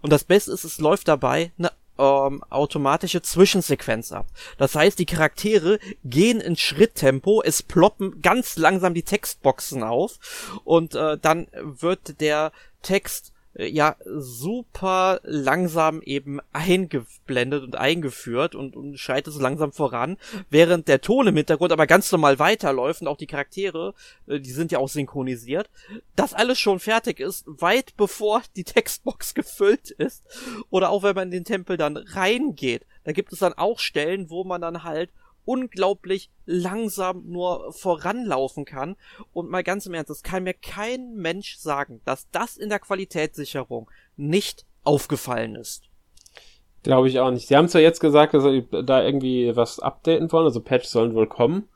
[0.00, 4.26] Und das Beste ist, es läuft dabei eine ähm, automatische Zwischensequenz ab.
[4.58, 10.18] Das heißt, die Charaktere gehen in Schritttempo, es ploppen ganz langsam die Textboxen auf
[10.64, 18.98] und äh, dann wird der Text ja super langsam eben eingeblendet und eingeführt und, und
[18.98, 20.18] schreitet so langsam voran,
[20.50, 23.94] während der Ton im Hintergrund aber ganz normal weiterläuft und auch die Charaktere,
[24.26, 25.70] äh, die sind ja auch synchronisiert,
[26.14, 30.22] das alles schon fertig ist, weit bevor die Textbox gefüllt ist
[30.70, 34.30] oder auch wenn man in den Tempel dann reingeht, da gibt es dann auch Stellen,
[34.30, 35.10] wo man dann halt
[35.46, 38.96] unglaublich langsam nur voranlaufen kann.
[39.32, 42.80] Und mal ganz im Ernst, es kann mir kein Mensch sagen, dass das in der
[42.80, 45.84] Qualitätssicherung nicht aufgefallen ist.
[46.82, 47.48] Glaube ich auch nicht.
[47.48, 51.14] Sie haben zwar jetzt gesagt, dass sie da irgendwie was updaten wollen, also Patch sollen
[51.14, 51.68] wohl kommen.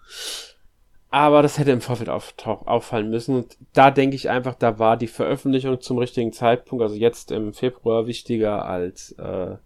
[1.12, 3.34] Aber das hätte im Vorfeld auffallen müssen.
[3.34, 7.52] Und da denke ich einfach, da war die Veröffentlichung zum richtigen Zeitpunkt, also jetzt im
[7.52, 9.56] Februar, wichtiger als äh,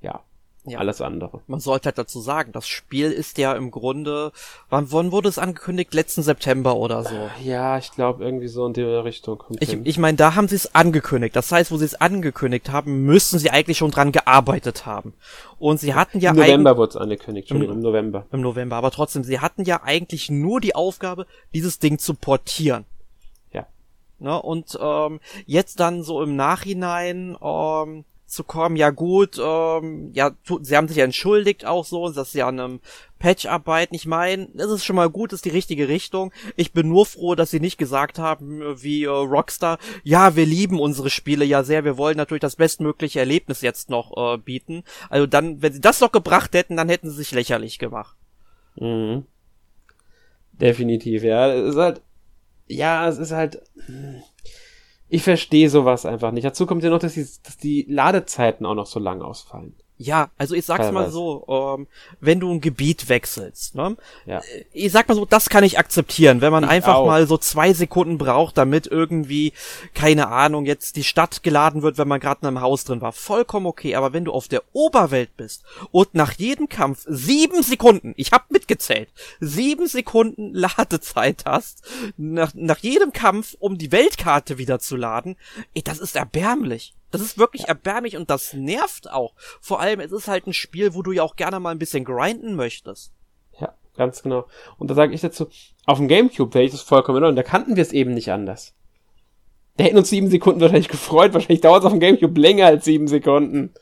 [0.00, 0.24] ja,
[0.70, 0.78] ja.
[0.78, 1.40] Alles andere.
[1.46, 4.32] Man sollte halt dazu sagen, das Spiel ist ja im Grunde,
[4.68, 5.92] wann, wann wurde es angekündigt?
[5.94, 7.30] Letzten September oder so.
[7.42, 10.56] Ja, ich glaube irgendwie so in die Richtung kommt Ich, ich meine, da haben sie
[10.56, 11.36] es angekündigt.
[11.36, 15.14] Das heißt, wo sie es angekündigt haben, müssen sie eigentlich schon dran gearbeitet haben.
[15.58, 18.26] Und sie hatten ja Im November wurde es angekündigt, im, im November.
[18.32, 22.86] Im November, aber trotzdem, sie hatten ja eigentlich nur die Aufgabe, dieses Ding zu portieren.
[23.52, 23.66] Ja.
[24.18, 28.76] Ne, und ähm, jetzt dann so im Nachhinein, ähm, zu kommen.
[28.76, 32.80] Ja gut, ähm, ja, sie haben sich ja entschuldigt auch so, dass sie an einem
[33.18, 33.94] Patch arbeiten.
[33.94, 36.32] Ich meine, das ist schon mal gut, ist die richtige Richtung.
[36.56, 40.80] Ich bin nur froh, dass sie nicht gesagt haben, wie äh, Rockstar, ja, wir lieben
[40.80, 44.84] unsere Spiele ja sehr, wir wollen natürlich das bestmögliche Erlebnis jetzt noch äh, bieten.
[45.08, 48.16] Also dann, wenn sie das noch gebracht hätten, dann hätten sie sich lächerlich gemacht.
[48.76, 49.26] Mhm.
[50.52, 51.52] Definitiv, ja.
[51.52, 52.02] Es ist halt,
[52.66, 53.62] ja, es ist halt,
[55.10, 56.44] ich verstehe sowas einfach nicht.
[56.44, 59.74] Dazu kommt ja noch, dass die, dass die Ladezeiten auch noch so lang ausfallen.
[60.02, 60.94] Ja, also ich sag's Teilweise.
[60.94, 61.86] mal so, ähm,
[62.20, 63.98] wenn du ein Gebiet wechselst, ne?
[64.24, 64.38] Ja.
[64.38, 67.06] Äh, ich sag mal so, das kann ich akzeptieren, wenn man ich einfach auch.
[67.06, 69.52] mal so zwei Sekunden braucht, damit irgendwie,
[69.92, 73.12] keine Ahnung, jetzt die Stadt geladen wird, wenn man gerade in einem Haus drin war.
[73.12, 78.14] Vollkommen okay, aber wenn du auf der Oberwelt bist und nach jedem Kampf sieben Sekunden,
[78.16, 81.82] ich hab mitgezählt, sieben Sekunden Ladezeit hast,
[82.16, 85.36] nach, nach jedem Kampf, um die Weltkarte wieder zu laden,
[85.74, 86.94] ey, das ist erbärmlich.
[87.10, 89.34] Das ist wirklich erbärmlich und das nervt auch.
[89.60, 92.04] Vor allem, es ist halt ein Spiel, wo du ja auch gerne mal ein bisschen
[92.04, 93.12] grinden möchtest.
[93.60, 94.46] Ja, ganz genau.
[94.78, 95.48] Und da sage ich dazu,
[95.86, 98.74] auf dem Gamecube wäre ich das vollkommen in Da kannten wir es eben nicht anders.
[99.76, 101.32] Da hätten uns sieben Sekunden wahrscheinlich gefreut.
[101.32, 103.72] Wahrscheinlich dauert es auf dem Gamecube länger als sieben Sekunden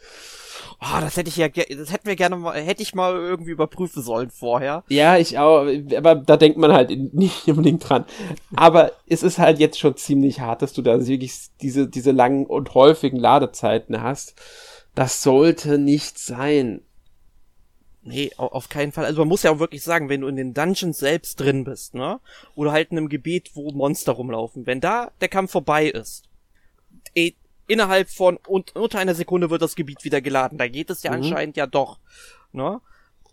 [0.81, 4.03] oh, das hätte ich ja, das hätten wir gerne mal, hätte ich mal irgendwie überprüfen
[4.03, 4.85] sollen vorher.
[4.89, 8.05] Ja, ich auch, aber da denkt man halt nicht unbedingt dran.
[8.55, 12.47] Aber es ist halt jetzt schon ziemlich hart, dass du da wirklich diese, diese langen
[12.47, 14.35] und häufigen Ladezeiten hast.
[14.95, 16.83] Das sollte nicht sein.
[18.03, 19.05] Nee, auf keinen Fall.
[19.05, 21.95] Also man muss ja auch wirklich sagen, wenn du in den Dungeons selbst drin bist,
[21.95, 22.21] ne?
[22.55, 26.25] Oder halt in einem Gebiet, wo Monster rumlaufen, wenn da der Kampf vorbei ist,
[27.15, 27.37] ey,
[27.69, 30.59] innerhalb von und, unter einer Sekunde wird das Gebiet wieder geladen.
[30.59, 31.19] Da geht es ja mhm.
[31.19, 31.99] anscheinend ja doch.
[32.53, 32.81] Ne?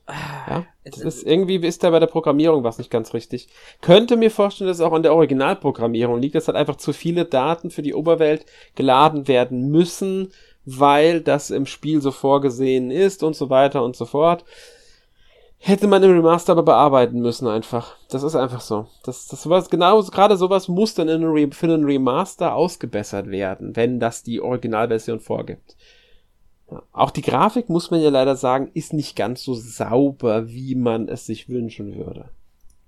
[0.07, 3.47] Ja, das ist irgendwie ist da bei der Programmierung was nicht ganz richtig.
[3.81, 7.25] Könnte mir vorstellen, dass es auch an der Originalprogrammierung liegt, dass halt einfach zu viele
[7.25, 8.45] Daten für die Oberwelt
[8.75, 10.31] geladen werden müssen,
[10.63, 14.45] weil das im Spiel so vorgesehen ist und so weiter und so fort.
[15.67, 17.95] Hätte man im Remaster aber bearbeiten müssen einfach.
[18.09, 18.85] Das ist einfach so.
[19.03, 23.75] Das, das sowas, genau, gerade sowas muss dann in einem für einen Remaster ausgebessert werden,
[23.75, 25.75] wenn das die Originalversion vorgibt.
[26.69, 26.83] Ja.
[26.91, 31.09] Auch die Grafik, muss man ja leider sagen, ist nicht ganz so sauber, wie man
[31.09, 32.29] es sich wünschen würde.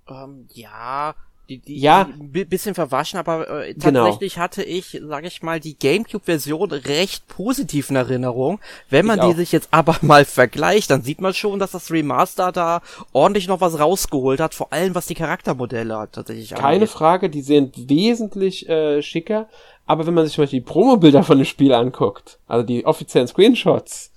[0.08, 1.16] Ähm, ja,
[1.48, 4.04] Die, die, ja, die, bisschen verwaschen, aber äh, genau.
[4.04, 4.44] tatsächlich genau.
[4.44, 8.60] hatte ich, sage ich mal, die GameCube-Version recht positiv in Erinnerung.
[8.90, 12.52] Wenn man die sich jetzt aber mal vergleicht, dann sieht man schon, dass das Remaster
[12.52, 12.82] da
[13.12, 16.50] ordentlich noch was rausgeholt hat, vor allem was die Charaktermodelle hat tatsächlich.
[16.50, 16.90] Keine angeht.
[16.90, 19.48] Frage, die sind wesentlich äh, schicker,
[19.86, 23.26] aber wenn man sich zum Beispiel die Promo-Bilder von dem Spiel anguckt, also die offiziellen
[23.26, 24.12] Screenshots,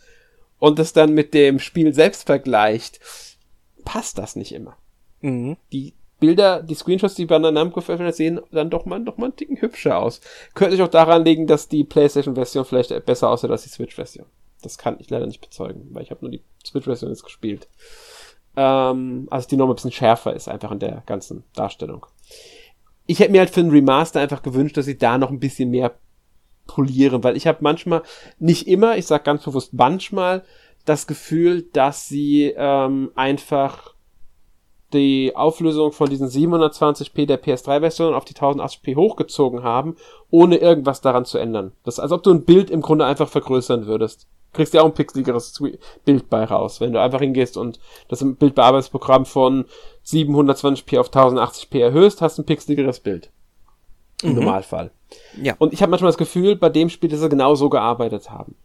[0.60, 3.00] und das dann mit dem Spiel selbst vergleicht,
[3.84, 4.78] passt das nicht immer.
[5.22, 5.58] Mhm.
[5.72, 9.36] Die Bilder, die Screenshots, die Bandai Namco veröffentlicht, sehen dann doch mal, doch mal einen
[9.36, 10.22] Ticken hübscher aus.
[10.54, 14.28] Könnte sich auch daran liegen, dass die PlayStation-Version vielleicht besser aussieht als die Switch-Version.
[14.62, 17.68] Das kann ich leider nicht bezeugen, weil ich habe nur die Switch-Version jetzt gespielt.
[18.56, 22.06] Ähm, also die noch ein bisschen schärfer ist, einfach in der ganzen Darstellung.
[23.08, 25.72] Ich hätte mir halt für einen Remaster einfach gewünscht, dass sie da noch ein bisschen
[25.72, 25.96] mehr
[26.68, 28.04] polieren, weil ich habe manchmal,
[28.38, 30.44] nicht immer, ich sag ganz bewusst manchmal,
[30.86, 33.91] das Gefühl, dass sie ähm, einfach
[34.94, 39.96] die Auflösung von diesen 720p der PS3-Version auf die 1080p hochgezogen haben,
[40.30, 41.74] ohne irgendwas daran zu ändern.
[41.84, 44.28] Das ist, als ob du ein Bild im Grunde einfach vergrößern würdest.
[44.54, 45.62] Kriegst ja auch ein pixeligeres
[46.04, 49.66] Bild bei raus, wenn du einfach hingehst und das Bildbearbeitungsprogramm von
[50.06, 53.32] 720p auf 1080p erhöhst, hast du ein pixeligeres Bild.
[54.22, 54.40] Im mhm.
[54.40, 54.92] Normalfall.
[55.42, 55.56] Ja.
[55.58, 58.56] Und ich habe manchmal das Gefühl, bei dem Spiel, dass sie genau so gearbeitet haben.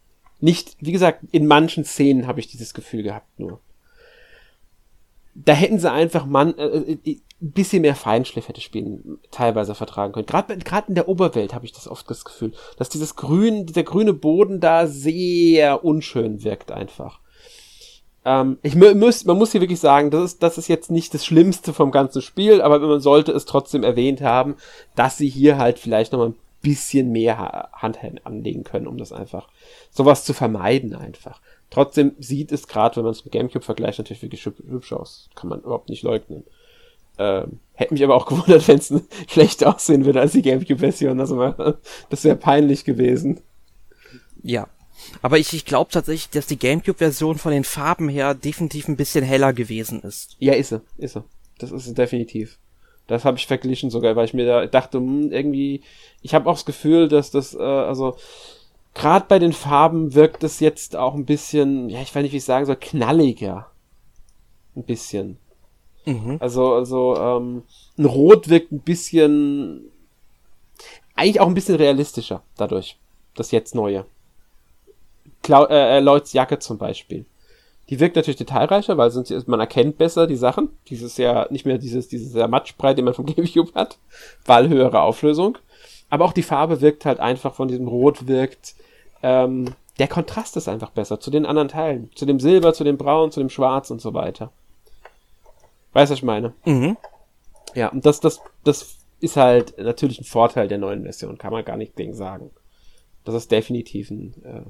[0.41, 3.61] Nicht, wie gesagt, in manchen Szenen habe ich dieses Gefühl gehabt nur.
[5.44, 10.12] Da hätten sie einfach man, äh, äh, ein bisschen mehr Feinschliff hätte spielen, teilweise vertragen
[10.12, 10.27] können.
[10.27, 13.83] Gerade gerade in der Oberwelt habe ich das oft das Gefühl, dass dieses grün, dieser
[13.83, 17.20] grüne Boden da sehr unschön wirkt einfach.
[18.25, 21.27] Ähm, ich muss, man muss hier wirklich sagen, das ist, das ist jetzt nicht das
[21.27, 24.57] Schlimmste vom ganzen Spiel, aber man sollte es trotzdem erwähnt haben,
[24.94, 26.35] dass sie hier halt vielleicht noch mal ein
[26.67, 29.49] bisschen mehr Hand anlegen können, um das einfach
[29.91, 31.41] sowas zu vermeiden einfach.
[31.71, 35.31] Trotzdem sieht es gerade, wenn man es mit Gamecube vergleicht, natürlich wirklich hübsch aus.
[35.35, 36.45] Kann man überhaupt nicht leugnen.
[37.19, 38.93] Ähm, hätte mich aber auch gewundert, wenn es
[39.29, 41.21] schlecht aussehen würde als die Gamecube-Version.
[41.21, 41.37] Also
[42.11, 43.41] das wäre peinlich gewesen.
[44.43, 44.69] Ja,
[45.23, 49.25] aber ich, ich glaube tatsächlich, dass die Gamecube-Version von den Farben her definitiv ein bisschen
[49.25, 50.37] heller gewesen ist.
[50.39, 51.25] Ja, ist sie, ist sie.
[51.59, 52.59] Das ist sie definitiv.
[53.07, 55.83] Das habe ich verglichen sogar, weil ich mir da dachte, hm, irgendwie,
[56.23, 58.16] ich habe auch das Gefühl, dass das, äh, also
[58.95, 62.38] gerade bei den Farben wirkt es jetzt auch ein bisschen, ja, ich weiß nicht, wie
[62.38, 63.71] ich sagen soll, knalliger.
[64.75, 65.38] Ein bisschen.
[66.05, 66.37] Mhm.
[66.40, 67.62] Also, also, ähm,
[67.99, 69.90] ein Rot wirkt ein bisschen,
[71.14, 72.99] eigentlich auch ein bisschen realistischer dadurch.
[73.35, 74.07] Das jetzt neue.
[75.42, 77.27] Clau äh, äh, Lloyds Jacke zum Beispiel.
[77.88, 80.70] Die wirkt natürlich detailreicher, weil sonst, man erkennt besser die Sachen.
[80.88, 83.99] Dieses ja nicht mehr dieses, dieses sehr Matschbrei, den man vom Gamecube hat,
[84.44, 85.59] weil höhere Auflösung.
[86.09, 88.75] Aber auch die Farbe wirkt halt einfach von diesem Rot wirkt.
[89.22, 92.11] Ähm, der Kontrast ist einfach besser zu den anderen Teilen.
[92.14, 94.53] Zu dem Silber, zu dem Braun, zu dem Schwarz und so weiter.
[95.92, 96.53] Weißt du, was ich meine?
[96.64, 96.96] Mhm.
[97.75, 101.64] Ja, und das, das, das ist halt natürlich ein Vorteil der neuen Version, kann man
[101.64, 102.51] gar nicht gegen sagen.
[103.25, 104.62] Das ist definitiv ein, äh,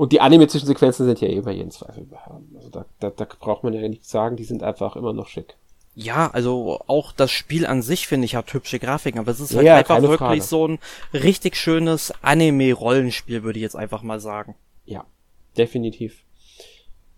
[0.00, 2.50] und die Anime-Zwischensequenzen sind ja eh über jeden Zweifel behaben.
[2.56, 5.56] Also da, da, da braucht man ja nichts sagen, die sind einfach immer noch schick.
[5.94, 9.54] Ja, also auch das Spiel an sich, finde ich, hat hübsche Grafiken, aber es ist
[9.54, 10.40] halt ja, einfach wirklich Frage.
[10.40, 10.78] so ein
[11.12, 14.54] richtig schönes Anime-Rollenspiel, würde ich jetzt einfach mal sagen.
[14.86, 15.04] Ja,
[15.58, 16.22] definitiv.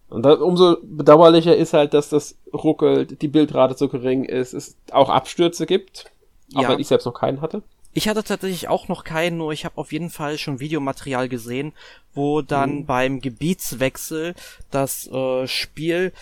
[0.09, 4.77] Und da, umso bedauerlicher ist halt, dass das ruckelt, die Bildrate so gering ist, es
[4.91, 6.11] auch Abstürze gibt,
[6.57, 6.69] auch ja.
[6.69, 7.63] wenn ich selbst noch keinen hatte.
[7.95, 11.73] Ich hatte tatsächlich auch noch keinen, nur ich habe auf jeden Fall schon Videomaterial gesehen,
[12.15, 12.87] wo dann mhm.
[12.87, 14.35] beim Gebietswechsel
[14.71, 16.13] das äh, Spiel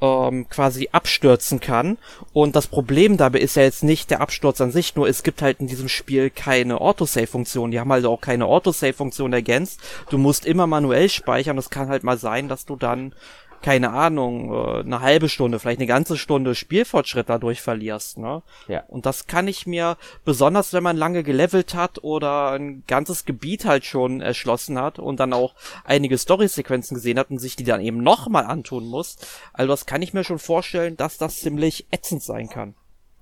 [0.00, 1.96] ähm, quasi abstürzen kann.
[2.32, 5.42] Und das Problem dabei ist ja jetzt nicht der Absturz an sich, nur es gibt
[5.42, 7.70] halt in diesem Spiel keine Autosave-Funktion.
[7.70, 9.80] Die haben halt auch keine Autosave-Funktion ergänzt.
[10.10, 11.58] Du musst immer manuell speichern.
[11.58, 13.14] Es kann halt mal sein, dass du dann
[13.62, 18.42] keine Ahnung, äh, eine halbe Stunde, vielleicht eine ganze Stunde Spielfortschritt dadurch verlierst, ne?
[18.68, 18.84] Ja.
[18.88, 23.64] Und das kann ich mir, besonders wenn man lange gelevelt hat oder ein ganzes Gebiet
[23.64, 27.80] halt schon erschlossen hat und dann auch einige Story-Sequenzen gesehen hat und sich die dann
[27.80, 29.16] eben nochmal antun muss,
[29.52, 32.74] also das kann ich mir schon vorstellen, dass das ziemlich ätzend sein kann.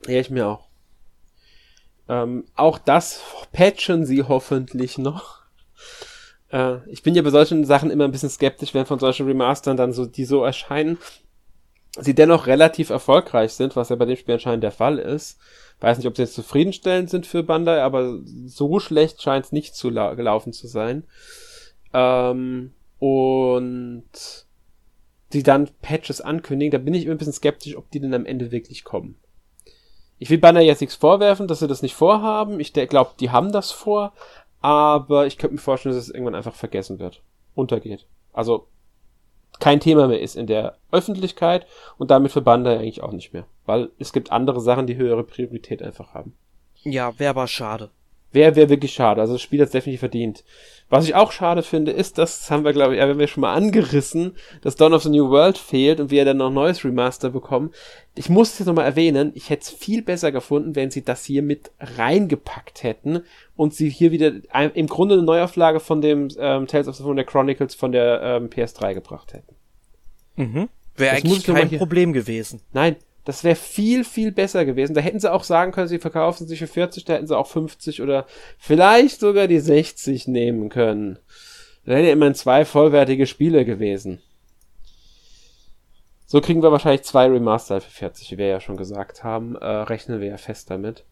[0.07, 0.67] Ja, ich mir auch.
[2.09, 3.21] Ähm, auch das
[3.53, 5.44] patchen sie hoffentlich noch.
[6.55, 9.77] Äh, ich bin ja bei solchen Sachen immer ein bisschen skeptisch, wenn von solchen Remastern
[9.77, 10.99] dann so, die so erscheinen,
[11.99, 15.39] sie dennoch relativ erfolgreich sind, was ja bei dem Spiel anscheinend der Fall ist.
[15.81, 19.75] Weiß nicht, ob sie jetzt zufriedenstellend sind für Bandai, aber so schlecht scheint es nicht
[19.75, 21.05] zu gelaufen zu sein.
[21.93, 24.05] Ähm, und
[25.33, 28.27] die dann Patches ankündigen, da bin ich immer ein bisschen skeptisch, ob die denn am
[28.27, 29.17] Ende wirklich kommen.
[30.19, 32.61] Ich will Banner jetzt nichts vorwerfen, dass sie das nicht vorhaben.
[32.61, 34.13] Ich glaube, die haben das vor,
[34.65, 37.21] aber ich könnte mir vorstellen, dass es irgendwann einfach vergessen wird.
[37.55, 38.07] Untergeht.
[38.33, 38.67] Also,
[39.61, 41.67] kein Thema mehr ist in der Öffentlichkeit
[41.99, 43.45] und damit für Bandai eigentlich auch nicht mehr.
[43.67, 46.35] Weil es gibt andere Sachen, die höhere Priorität einfach haben.
[46.83, 47.91] Ja, wäre aber schade.
[48.35, 49.21] Wäre wär wirklich schade.
[49.21, 50.43] Also das Spiel hat es definitiv verdient.
[50.89, 53.43] Was ich auch schade finde, ist, das haben wir, glaube ich, ja, wenn wir schon
[53.43, 56.85] mal angerissen, dass Dawn of the New World fehlt und wir dann noch ein neues
[56.85, 57.71] Remaster bekommen.
[58.17, 61.25] Ich muss es jetzt nochmal erwähnen, ich hätte es viel besser gefunden, wenn sie das
[61.25, 63.23] hier mit reingepackt hätten
[63.55, 67.05] und sie hier wieder ein, im Grunde eine Neuauflage von dem ähm, Tales of the
[67.05, 69.55] Wonder Chronicles von der ähm, PS3 gebracht hätten.
[70.35, 70.69] Mhm.
[70.97, 72.63] Wäre eigentlich kein Problem gewesen.
[72.73, 74.95] Nein, das wäre viel, viel besser gewesen.
[74.95, 77.47] Da hätten sie auch sagen können, sie verkaufen sich für 40, da hätten sie auch
[77.47, 78.27] 50 oder
[78.59, 81.19] vielleicht sogar die 60 nehmen können.
[81.87, 84.21] Da hätten ja immerhin zwei vollwertige Spiele gewesen.
[86.27, 89.57] So kriegen wir wahrscheinlich zwei Remaster für 40, wie wir ja schon gesagt haben.
[89.57, 91.05] Äh, rechnen wir ja fest damit.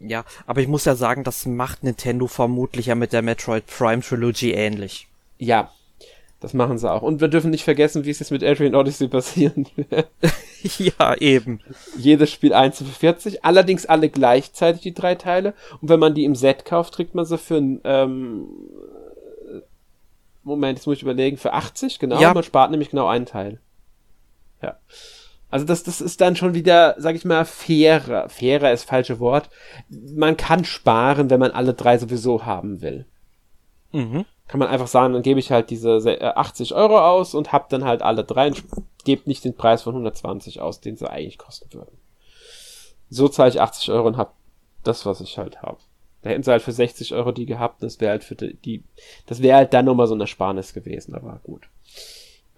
[0.00, 4.02] Ja, aber ich muss ja sagen, das macht Nintendo vermutlich ja mit der Metroid Prime
[4.02, 5.08] Trilogy ähnlich.
[5.38, 5.72] Ja,
[6.40, 7.02] das machen sie auch.
[7.02, 10.08] Und wir dürfen nicht vergessen, wie es jetzt mit Adrian Odyssey passieren wird.
[10.78, 11.60] ja, eben.
[11.96, 15.54] Jedes Spiel einzeln für 40, allerdings alle gleichzeitig die drei Teile.
[15.80, 18.48] Und wenn man die im Set kauft, kriegt man sie für ähm,
[20.46, 22.20] Moment, jetzt muss ich überlegen, für 80, genau.
[22.20, 22.32] Ja.
[22.32, 23.60] Man spart nämlich genau einen Teil.
[24.62, 24.76] Ja.
[25.50, 28.28] Also das, das ist dann schon wieder, sag ich mal, fairer.
[28.28, 29.50] Fairer ist falsche Wort.
[29.88, 33.06] Man kann sparen, wenn man alle drei sowieso haben will.
[33.92, 34.24] Mhm.
[34.48, 35.98] Kann man einfach sagen, dann gebe ich halt diese
[36.36, 38.64] 80 Euro aus und hab dann halt alle drei und
[39.06, 41.96] gebe nicht den Preis von 120 aus, den sie eigentlich kosten würden.
[43.08, 44.34] So zahle ich 80 Euro und hab
[44.82, 45.78] das, was ich halt habe.
[46.22, 48.82] Da hätten sie halt für 60 Euro die gehabt, das wäre halt für die,
[49.26, 51.68] das wäre halt dann nochmal so eine Ersparnis gewesen, aber gut.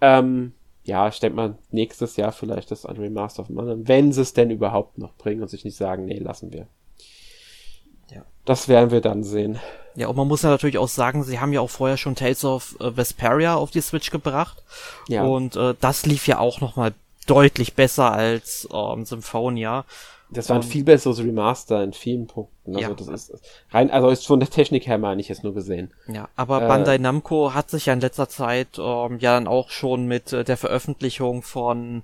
[0.01, 4.21] Ähm, ja, ich denke mal, nächstes Jahr vielleicht das Unreal Master of Mana, wenn sie
[4.21, 6.67] es denn überhaupt noch bringen und sich nicht sagen, nee, lassen wir.
[8.13, 8.23] Ja.
[8.45, 9.59] Das werden wir dann sehen.
[9.95, 12.45] Ja, und man muss ja natürlich auch sagen, sie haben ja auch vorher schon Tales
[12.45, 14.63] of äh, Vesperia auf die Switch gebracht.
[15.07, 15.23] Ja.
[15.23, 16.93] Und äh, das lief ja auch nochmal
[17.25, 19.85] deutlich besser als ähm, Symphonia.
[20.31, 22.75] Das war ein viel besseres Remaster in vielen Punkten.
[22.75, 22.93] Also ja.
[22.93, 23.33] das ist
[23.71, 25.91] rein, also ist von der Technik her meine ich jetzt nur gesehen.
[26.07, 29.69] Ja, aber äh, Bandai Namco hat sich ja in letzter Zeit ähm, ja dann auch
[29.69, 32.03] schon mit äh, der Veröffentlichung von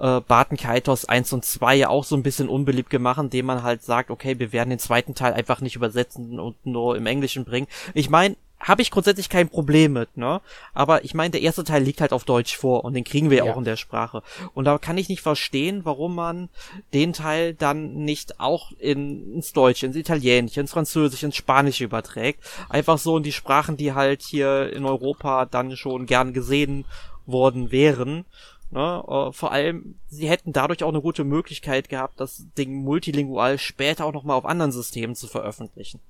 [0.00, 3.82] äh, Barton Kaitos 1 und 2 auch so ein bisschen unbeliebt gemacht, indem man halt
[3.82, 7.68] sagt, okay, wir werden den zweiten Teil einfach nicht übersetzen und nur im Englischen bringen.
[7.94, 10.42] Ich meine, habe ich grundsätzlich kein Problem mit, ne?
[10.74, 13.38] Aber ich meine, der erste Teil liegt halt auf Deutsch vor und den kriegen wir
[13.38, 14.22] ja auch in der Sprache.
[14.52, 16.50] Und da kann ich nicht verstehen, warum man
[16.92, 22.44] den Teil dann nicht auch in, ins Deutsche, ins Italienische, ins Französische, ins Spanische überträgt.
[22.68, 26.84] Einfach so in die Sprachen, die halt hier in Europa dann schon gern gesehen
[27.24, 28.26] worden wären.
[28.70, 29.02] Ne?
[29.06, 34.04] Uh, vor allem, sie hätten dadurch auch eine gute Möglichkeit gehabt, das Ding multilingual später
[34.04, 36.00] auch nochmal auf anderen Systemen zu veröffentlichen.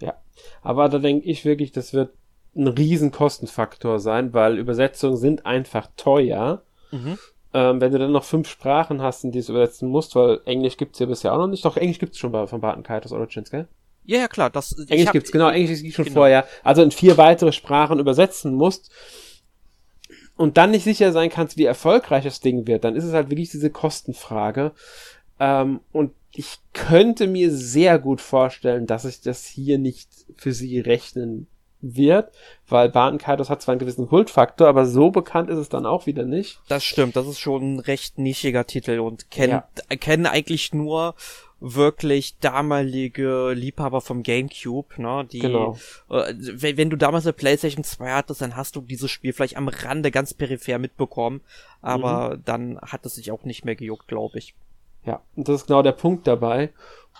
[0.00, 0.14] Ja,
[0.62, 2.12] aber da denke ich wirklich, das wird
[2.54, 6.62] ein riesen Kostenfaktor sein, weil Übersetzungen sind einfach teuer.
[6.90, 7.18] Mhm.
[7.52, 10.76] Ähm, wenn du dann noch fünf Sprachen hast, in die du übersetzen musst, weil Englisch
[10.76, 11.64] gibt's ja bisher auch noch nicht.
[11.64, 13.66] Doch, Englisch gibt's schon bei, von Barton Kaitos Origins, gell?
[14.04, 14.50] Ja, ja, klar.
[14.50, 15.48] Das, Englisch hab, gibt's, genau.
[15.48, 16.20] Englisch gibt schon genau.
[16.20, 16.46] vorher.
[16.62, 18.90] Also in vier weitere Sprachen übersetzen musst
[20.40, 23.28] und dann nicht sicher sein kannst, wie erfolgreich das Ding wird, dann ist es halt
[23.28, 24.72] wirklich diese Kostenfrage.
[25.38, 30.80] Ähm, und ich könnte mir sehr gut vorstellen, dass ich das hier nicht für sie
[30.80, 31.46] rechnen
[31.82, 32.32] wird,
[32.66, 36.06] weil Barton Kaitos hat zwar einen gewissen Kultfaktor, aber so bekannt ist es dann auch
[36.06, 36.58] wieder nicht.
[36.68, 39.96] Das stimmt, das ist schon ein recht nischiger Titel und kennt, ja.
[39.98, 41.16] kennen eigentlich nur
[41.60, 45.76] wirklich damalige Liebhaber vom GameCube, ne, die, genau.
[46.08, 49.56] äh, wenn, wenn, du damals eine PlayStation 2 hattest, dann hast du dieses Spiel vielleicht
[49.56, 51.42] am Rande ganz peripher mitbekommen,
[51.82, 52.42] aber mhm.
[52.44, 54.54] dann hat es sich auch nicht mehr gejuckt, glaube ich.
[55.04, 56.70] Ja, und das ist genau der Punkt dabei.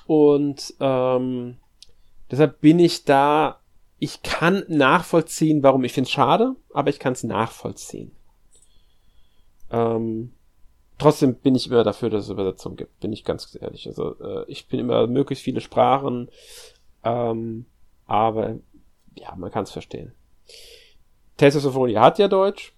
[0.06, 1.56] Und ähm,
[2.30, 3.60] deshalb bin ich da,
[3.98, 8.12] ich kann nachvollziehen, warum ich finde es schade, aber ich kann es nachvollziehen.
[9.70, 10.32] Ähm,
[11.00, 13.86] trotzdem bin ich immer dafür, dass es Übersetzungen gibt, bin ich ganz ehrlich.
[13.88, 16.30] Also äh, ich bin immer möglichst viele Sprachen,
[17.02, 17.66] ähm,
[18.06, 18.56] aber
[19.16, 20.12] ja, man kann es verstehen.
[21.36, 22.74] Tales of Symphonia hat ja Deutsch.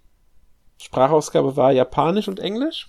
[0.78, 2.88] Sprachausgabe war Japanisch und Englisch.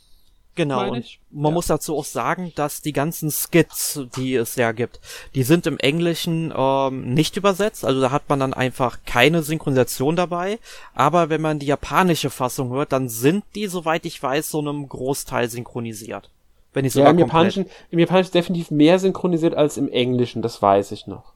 [0.55, 1.53] Genau, und man ja.
[1.53, 4.99] muss dazu auch sagen, dass die ganzen Skits, die es ja gibt,
[5.33, 10.15] die sind im Englischen ähm, nicht übersetzt, also da hat man dann einfach keine Synchronisation
[10.15, 10.59] dabei,
[10.93, 14.87] aber wenn man die japanische Fassung hört, dann sind die, soweit ich weiß, so einem
[14.87, 16.29] Großteil synchronisiert.
[16.73, 20.91] Wenn ich ja, im Japanischen, im Japanischen definitiv mehr synchronisiert als im Englischen, das weiß
[20.91, 21.33] ich noch.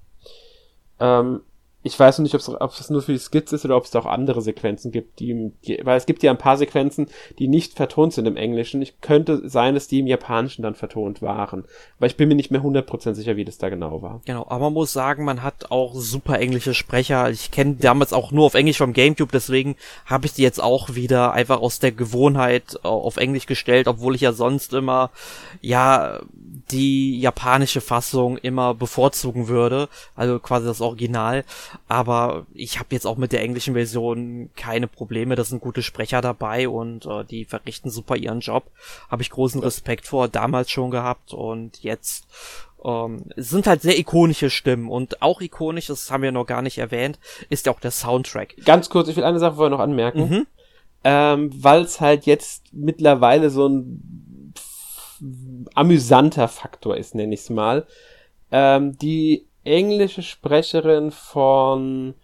[0.99, 1.41] Ähm,
[1.87, 3.99] ich weiß noch nicht, ob es nur für die Skits ist oder ob es da
[3.99, 7.07] auch andere Sequenzen gibt, die, die, weil es gibt ja ein paar Sequenzen,
[7.39, 8.81] die nicht vertont sind im Englischen.
[8.81, 11.65] Ich könnte sein, dass die im Japanischen dann vertont waren.
[11.97, 14.21] Aber ich bin mir nicht mehr 100% sicher, wie das da genau war.
[14.25, 17.29] Genau, aber man muss sagen, man hat auch super englische Sprecher.
[17.29, 19.75] Ich kenne damals auch nur auf Englisch vom Gamecube, deswegen
[20.05, 24.21] habe ich die jetzt auch wieder einfach aus der Gewohnheit auf Englisch gestellt, obwohl ich
[24.21, 25.09] ja sonst immer,
[25.61, 26.19] ja,
[26.71, 31.45] die japanische Fassung immer bevorzugen würde, also quasi das Original.
[31.87, 35.35] Aber ich habe jetzt auch mit der englischen Version keine Probleme.
[35.35, 38.71] Da sind gute Sprecher dabei und äh, die verrichten super ihren Job.
[39.09, 42.27] Habe ich großen Respekt vor, damals schon gehabt und jetzt
[42.83, 46.77] ähm, sind halt sehr ikonische Stimmen und auch ikonisch, das haben wir noch gar nicht
[46.77, 47.19] erwähnt,
[47.49, 48.55] ist ja auch der Soundtrack.
[48.65, 50.29] Ganz kurz, ich will eine Sache vorher noch anmerken.
[50.29, 50.47] Mhm.
[51.03, 54.53] Ähm, Weil es halt jetzt mittlerweile so ein
[55.73, 57.87] amüsanter Faktor ist, nenne ich es mal.
[58.51, 62.15] Ähm, die englische Sprecherin von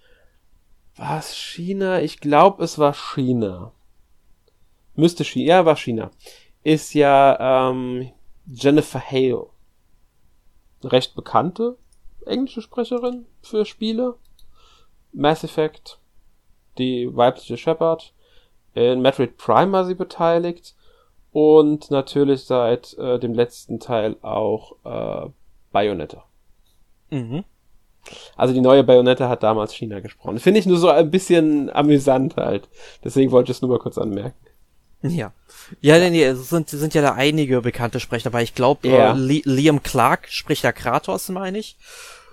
[0.95, 2.01] was China?
[2.01, 3.71] Ich glaube, es war China.
[4.95, 6.11] Müsste China, ja, war China.
[6.63, 8.11] Ist ja ähm,
[8.45, 9.47] Jennifer Hale.
[10.83, 11.77] Recht bekannte
[12.25, 14.15] englische Sprecherin für Spiele.
[15.11, 15.99] Mass Effect,
[16.77, 18.13] die weibliche Shepard.
[18.73, 20.75] In Metroid Prime war sie beteiligt
[21.31, 25.29] und natürlich seit äh, dem letzten Teil auch äh,
[25.71, 26.25] Bayonetta.
[27.13, 27.43] Mhm.
[28.35, 30.39] Also die neue Bayonetta hat damals China gesprochen.
[30.39, 32.67] Finde ich nur so ein bisschen amüsant halt.
[33.03, 34.35] Deswegen wollte ich es nur mal kurz anmerken.
[35.03, 35.33] Ja.
[35.81, 38.43] Ja, nee, nee, es sind, sind ja da einige bekannte Sprecher dabei.
[38.43, 39.13] Ich glaube, ja.
[39.13, 41.77] äh, Liam Clark spricht ja Kratos, meine ich.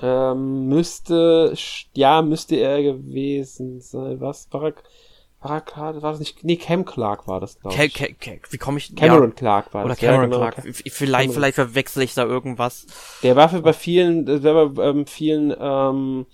[0.02, 1.54] Ähm, müsste,
[1.94, 4.20] ja, müsste er gewesen sein.
[4.20, 4.48] Was?
[5.41, 6.45] War Paracard, war das nicht?
[6.45, 7.95] Nee, Cam Clark war das, glaube ich.
[7.95, 8.95] Ke Ke wie komme ich?
[8.95, 9.34] Cameron ja.
[9.34, 9.99] Clark war das.
[9.99, 10.51] Oder Cameron ja, genau.
[10.51, 10.76] Clark.
[10.76, 11.34] Vielleicht, Cameron.
[11.34, 12.86] vielleicht verwechsel ich da irgendwas.
[13.22, 16.26] Der war für bei vielen, der war bei ähm, vielen ähm,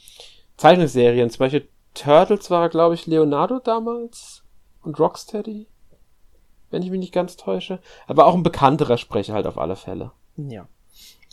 [0.57, 1.31] Zeichenserien.
[1.31, 4.43] Zum Beispiel Turtles war, glaube ich, Leonardo damals
[4.83, 5.69] und Rocksteady.
[6.71, 7.79] Wenn ich mich nicht ganz täusche.
[8.09, 10.11] Aber auch ein bekannterer Sprecher halt auf alle Fälle.
[10.37, 10.67] Ja.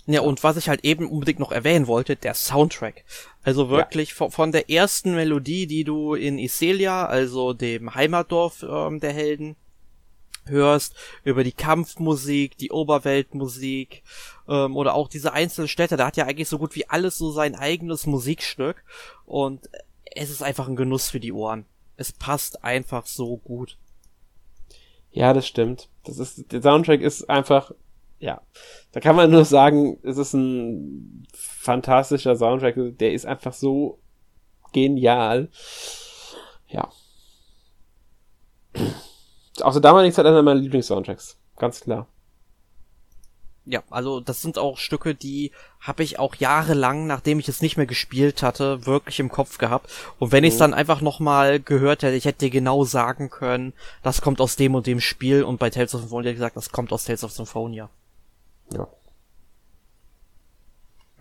[0.05, 3.05] Ja, und was ich halt eben unbedingt noch erwähnen wollte, der Soundtrack.
[3.43, 4.15] Also wirklich ja.
[4.15, 9.55] von, von, der ersten Melodie, die du in Iselia, also dem Heimatdorf ähm, der Helden,
[10.45, 14.03] hörst, über die Kampfmusik, die Oberweltmusik
[14.47, 17.31] ähm, oder auch diese einzelnen Städte, da hat ja eigentlich so gut wie alles so
[17.31, 18.83] sein eigenes Musikstück
[19.25, 19.69] und
[20.15, 21.65] es ist einfach ein Genuss für die Ohren.
[21.95, 23.77] Es passt einfach so gut.
[25.11, 25.89] Ja, das stimmt.
[26.03, 27.71] Das ist, der Soundtrack ist einfach
[28.23, 28.41] ja,
[28.93, 33.99] da kann man nur sagen, es ist ein fantastischer Soundtrack, der ist einfach so
[34.71, 35.49] genial.
[36.69, 36.89] Ja.
[39.61, 42.07] Auch der damalige Zeit einer meiner Lieblings-Soundtracks, ganz klar.
[43.65, 45.51] Ja, also das sind auch Stücke, die
[45.81, 49.89] habe ich auch jahrelang, nachdem ich es nicht mehr gespielt hatte, wirklich im Kopf gehabt.
[50.17, 50.47] Und wenn mhm.
[50.47, 54.39] ich es dann einfach nochmal gehört hätte, ich hätte dir genau sagen können, das kommt
[54.39, 55.43] aus dem und dem Spiel.
[55.43, 57.89] Und bei Tales of Symphonia gesagt, das kommt aus Tales of Symphonia.
[58.71, 58.87] Ja.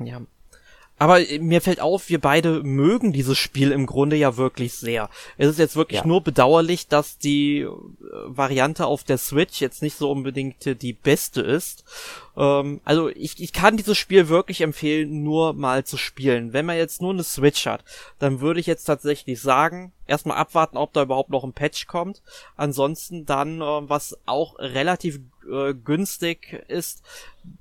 [0.05, 0.21] Ja.
[0.99, 5.11] Aber mir fällt auf, wir beide mögen dieses Spiel im Grunde ja wirklich sehr.
[5.37, 6.07] Es ist jetzt wirklich ja.
[6.07, 7.69] nur bedauerlich, dass die äh,
[8.27, 11.83] Variante auf der Switch jetzt nicht so unbedingt die beste ist.
[12.37, 16.53] Ähm, also ich, ich kann dieses Spiel wirklich empfehlen, nur mal zu spielen.
[16.53, 17.85] Wenn man jetzt nur eine Switch hat,
[18.19, 22.23] dann würde ich jetzt tatsächlich sagen, erstmal abwarten, ob da überhaupt noch ein Patch kommt.
[22.57, 25.21] Ansonsten dann, äh, was auch relativ
[25.51, 27.03] äh, günstig ist,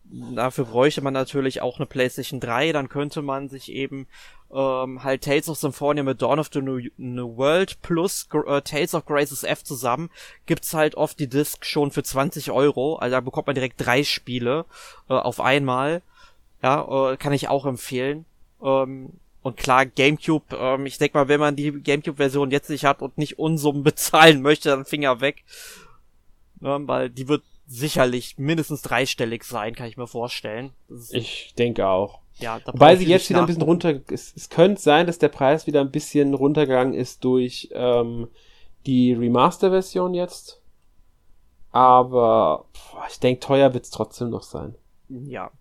[0.03, 4.07] dafür bräuchte man natürlich auch eine PlayStation 3, dann könnte man sich eben
[4.53, 8.93] ähm, halt Tales of Symphonia mit Dawn of the New, New World plus äh, Tales
[8.93, 10.09] of Graces F zusammen,
[10.45, 14.03] gibt's halt oft die Disc schon für 20 Euro, also da bekommt man direkt drei
[14.03, 14.65] Spiele
[15.09, 16.01] äh, auf einmal,
[16.61, 18.25] ja, äh, kann ich auch empfehlen.
[18.61, 23.01] Ähm, und klar, GameCube, ähm, ich denke mal, wenn man die GameCube-Version jetzt nicht hat
[23.01, 25.43] und nicht Unsummen bezahlen möchte, dann Finger weg.
[26.61, 30.71] Ja, ne, weil die wird sicherlich mindestens dreistellig sein, kann ich mir vorstellen.
[31.09, 32.20] Ich denke auch.
[32.39, 35.29] Ja, da Wobei sie jetzt wieder ein bisschen runter, es, es könnte sein, dass der
[35.29, 38.27] Preis wieder ein bisschen runtergegangen ist durch ähm,
[38.85, 40.61] die Remaster-Version jetzt.
[41.71, 44.75] Aber boah, ich denke, teuer wird's trotzdem noch sein.
[45.09, 45.51] Ja.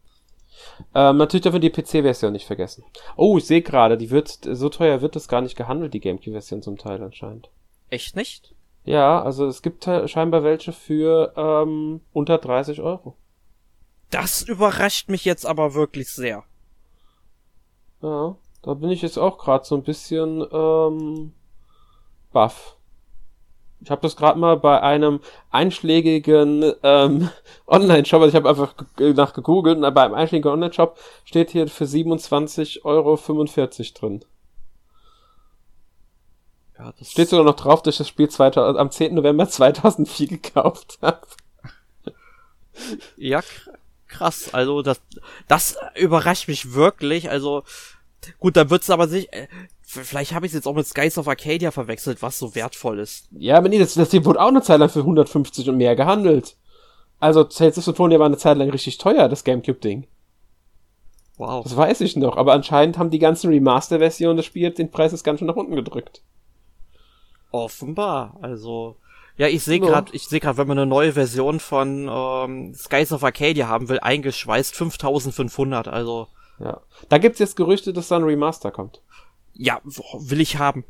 [0.94, 2.84] Ähm, natürlich dürfen wir die PC-Version nicht vergessen.
[3.16, 6.62] Oh, ich sehe gerade, die wird so teuer wird das gar nicht gehandelt, die GameCube-Version
[6.62, 7.50] zum Teil anscheinend.
[7.90, 8.54] Echt nicht?
[8.84, 13.16] Ja, also es gibt scheinbar welche für ähm, unter 30 Euro.
[14.10, 16.44] Das überrascht mich jetzt aber wirklich sehr.
[18.03, 21.32] Ja, da bin ich jetzt auch gerade so ein bisschen ähm,
[22.32, 22.76] baff.
[23.82, 25.20] Ich habe das gerade mal bei einem
[25.51, 27.30] einschlägigen ähm,
[27.66, 31.84] Online-Shop, also ich habe einfach nach gegoogelt und bei einem einschlägigen Online-Shop steht hier für
[31.84, 33.18] 27,45 Euro
[33.98, 34.24] drin.
[36.78, 39.14] Ja, das Steht sogar noch drauf, dass ich das Spiel 2000, am 10.
[39.14, 41.26] November 2004 gekauft habe.
[43.16, 43.42] Ja,
[44.09, 44.53] krass.
[44.55, 45.01] Also das,
[45.48, 47.30] das überrascht mich wirklich.
[47.30, 47.64] Also
[48.38, 49.32] gut, da wird's aber sich.
[49.32, 49.48] Äh,
[49.82, 53.28] vielleicht habe ich es jetzt auch mit Skies of Arcadia verwechselt, was so wertvoll ist.
[53.32, 55.96] Ja, aber nee, das, das Ding wurde auch eine Zeit lang für 150 und mehr
[55.96, 56.56] gehandelt.
[57.18, 60.06] Also Tales of Symphonia war eine Zeit lang richtig teuer, das Gamecube-Ding.
[61.36, 61.64] Wow.
[61.64, 65.24] Das weiß ich noch, aber anscheinend haben die ganzen Remaster-Versionen des Spiels den Preis ist
[65.24, 66.22] ganz schön nach unten gedrückt.
[67.50, 68.96] Offenbar, also
[69.40, 73.10] ja, ich sehe gerade, ich sehe gerade, wenn man eine neue Version von ähm, Skies
[73.10, 76.28] of Arcadia haben will, eingeschweißt 5500, also.
[76.62, 76.80] Ja.
[77.08, 79.00] Da gibt's jetzt Gerüchte, dass da ein Remaster kommt.
[79.54, 80.84] Ja, will ich haben.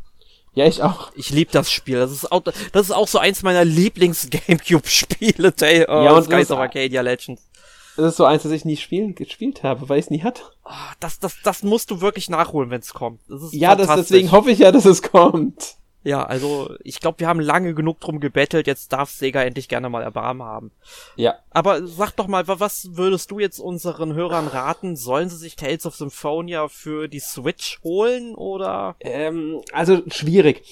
[0.53, 1.13] Ja, ich auch.
[1.15, 1.99] Ich liebe das Spiel.
[1.99, 6.59] Das ist auch, das ist auch so eins meiner Lieblings-Gamecube-Spiele, äh, ja, und Skies of
[6.59, 7.49] Arcadia Legends.
[7.97, 10.43] Das ist so eins, das ich nie spielen, gespielt habe, weil ich es nie hatte.
[10.65, 13.21] Oh, das, das, das musst du wirklich nachholen, wenn es kommt.
[13.29, 15.77] Das ja, das, deswegen hoffe ich ja, dass es kommt.
[16.03, 19.91] Ja, also ich glaube, wir haben lange genug drum gebettelt, jetzt darf Sega endlich gerne
[19.91, 20.71] mal Erbarmen haben.
[21.17, 21.37] Ja.
[21.51, 24.97] Aber sag doch mal, was würdest du jetzt unseren Hörern raten?
[24.97, 28.97] Sollen sie sich Tales of Symphonia für die Switch holen oder?
[29.01, 30.63] Ähm, also schwierig.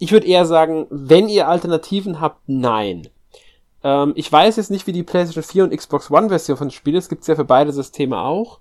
[0.00, 3.08] Ich würde eher sagen, wenn ihr Alternativen habt, nein.
[3.84, 6.96] Ähm, ich weiß jetzt nicht, wie die PlayStation 4 und Xbox One Version von Spielen
[6.96, 7.08] ist.
[7.08, 8.58] Gibt's ja für beide Systeme auch.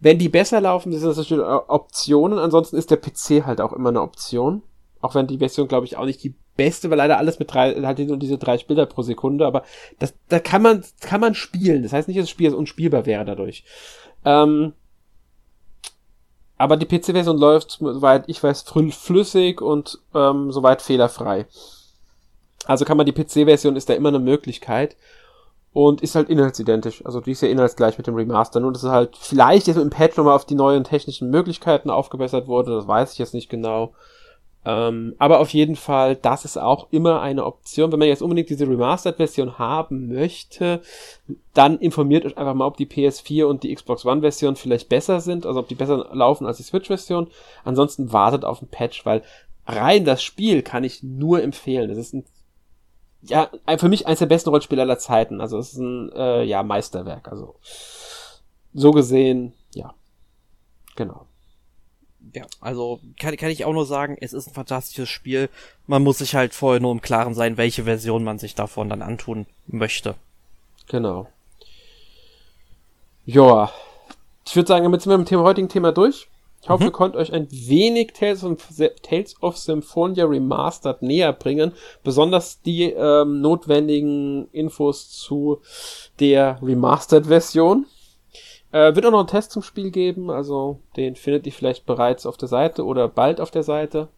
[0.00, 2.38] Wenn die besser laufen, sind das natürlich Optionen.
[2.38, 4.62] Ansonsten ist der PC halt auch immer eine Option.
[5.04, 7.74] Auch wenn die Version, glaube ich, auch nicht die beste, weil leider alles mit drei,
[7.82, 9.62] hat nur diese drei Bilder pro Sekunde, aber
[9.98, 11.82] das, da kann man, kann man spielen.
[11.82, 13.64] Das heißt nicht, dass das Spiel unspielbar wäre dadurch.
[14.24, 14.72] Ähm,
[16.56, 21.44] aber die PC-Version läuft, soweit ich weiß, flüssig und ähm, soweit fehlerfrei.
[22.64, 24.96] Also kann man die PC-Version ist da immer eine Möglichkeit
[25.74, 27.04] und ist halt inhaltsidentisch.
[27.04, 28.58] Also die ist ja inhaltsgleich mit dem Remaster.
[28.58, 31.90] Nur dass es halt vielleicht jetzt mit dem Patch nochmal auf die neuen technischen Möglichkeiten
[31.90, 33.92] aufgebessert wurde, das weiß ich jetzt nicht genau.
[34.66, 37.92] Ähm, aber auf jeden Fall, das ist auch immer eine Option.
[37.92, 40.80] Wenn man jetzt unbedingt diese Remastered-Version haben möchte,
[41.52, 45.44] dann informiert euch einfach mal, ob die PS4 und die Xbox One-Version vielleicht besser sind,
[45.44, 47.28] also ob die besser laufen als die Switch-Version.
[47.64, 49.22] Ansonsten wartet auf ein Patch, weil
[49.66, 51.88] rein das Spiel kann ich nur empfehlen.
[51.88, 52.24] Das ist ein
[53.26, 53.48] ja,
[53.78, 55.40] für mich eines der besten Rollenspiele aller Zeiten.
[55.40, 57.28] Also es ist ein äh, ja, Meisterwerk.
[57.28, 57.54] Also
[58.74, 59.94] so gesehen, ja.
[60.94, 61.26] Genau
[62.34, 65.48] ja, also kann, kann ich auch nur sagen, es ist ein fantastisches Spiel.
[65.86, 69.02] Man muss sich halt vorher nur im Klaren sein, welche Version man sich davon dann
[69.02, 70.16] antun möchte.
[70.88, 71.28] Genau.
[73.24, 73.72] Ja.
[74.46, 76.28] Ich würde sagen, damit sind wir mit dem heutigen Thema durch.
[76.64, 76.88] Ich hoffe, mhm.
[76.88, 78.56] ihr konntet euch ein wenig Tales of,
[79.02, 81.72] Tales of Symphonia Remastered näher bringen.
[82.02, 85.60] Besonders die ähm, notwendigen Infos zu
[86.20, 87.86] der Remastered-Version.
[88.74, 92.26] Äh, wird auch noch einen Test zum Spiel geben, also den findet ihr vielleicht bereits
[92.26, 94.08] auf der Seite oder bald auf der Seite.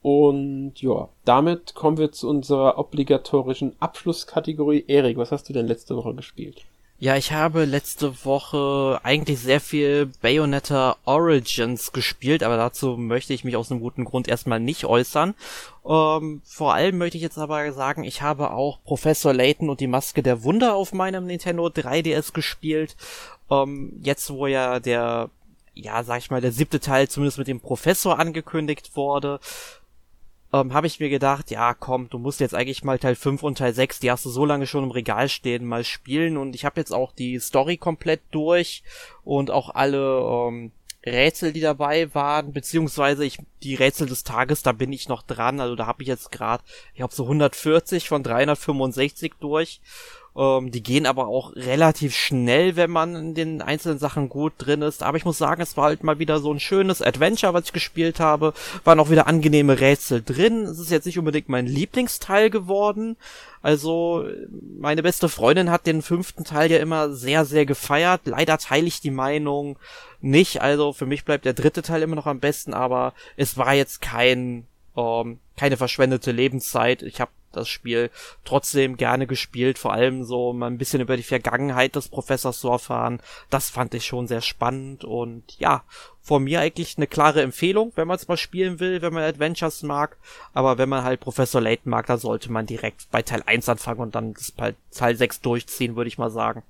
[0.00, 4.86] Und ja, damit kommen wir zu unserer obligatorischen Abschlusskategorie.
[4.88, 6.64] Erik, was hast du denn letzte Woche gespielt?
[7.02, 13.42] Ja, ich habe letzte Woche eigentlich sehr viel Bayonetta Origins gespielt, aber dazu möchte ich
[13.42, 15.34] mich aus einem guten Grund erstmal nicht äußern.
[15.88, 19.86] Ähm, vor allem möchte ich jetzt aber sagen, ich habe auch Professor Layton und die
[19.86, 22.96] Maske der Wunder auf meinem Nintendo 3DS gespielt.
[23.50, 25.30] Ähm, jetzt, wo ja der,
[25.72, 29.40] ja, sag ich mal, der siebte Teil zumindest mit dem Professor angekündigt wurde,
[30.52, 33.58] ähm, habe ich mir gedacht, ja, komm, du musst jetzt eigentlich mal Teil 5 und
[33.58, 36.36] Teil 6, die hast du so lange schon im Regal stehen, mal spielen.
[36.36, 38.82] Und ich habe jetzt auch die Story komplett durch
[39.24, 40.72] und auch alle ähm,
[41.06, 45.60] Rätsel, die dabei waren, beziehungsweise ich die Rätsel des Tages, da bin ich noch dran.
[45.60, 46.62] Also da habe ich jetzt gerade,
[46.94, 49.80] ich habe so 140 von 365 durch.
[50.40, 54.80] Ähm, die gehen aber auch relativ schnell, wenn man in den einzelnen Sachen gut drin
[54.80, 55.02] ist.
[55.02, 57.72] Aber ich muss sagen, es war halt mal wieder so ein schönes Adventure, was ich
[57.74, 58.54] gespielt habe.
[58.84, 60.62] Waren auch wieder angenehme Rätsel drin.
[60.62, 63.18] Es ist jetzt nicht unbedingt mein Lieblingsteil geworden.
[63.60, 64.24] Also,
[64.78, 68.22] meine beste Freundin hat den fünften Teil ja immer sehr, sehr gefeiert.
[68.24, 69.78] Leider teile ich die Meinung
[70.22, 70.62] nicht.
[70.62, 74.00] Also, für mich bleibt der dritte Teil immer noch am besten, aber es war jetzt
[74.00, 74.66] kein,
[74.96, 77.02] ähm, keine verschwendete Lebenszeit.
[77.02, 78.10] Ich habe das Spiel
[78.44, 82.68] trotzdem gerne gespielt, vor allem so mal ein bisschen über die Vergangenheit des Professors zu
[82.68, 83.20] erfahren.
[83.50, 85.82] Das fand ich schon sehr spannend und ja,
[86.22, 89.82] von mir eigentlich eine klare Empfehlung, wenn man es mal spielen will, wenn man Adventures
[89.82, 90.16] mag.
[90.52, 94.00] Aber wenn man halt Professor Layton mag, dann sollte man direkt bei Teil 1 anfangen
[94.00, 96.62] und dann das bei Teil 6 durchziehen, würde ich mal sagen.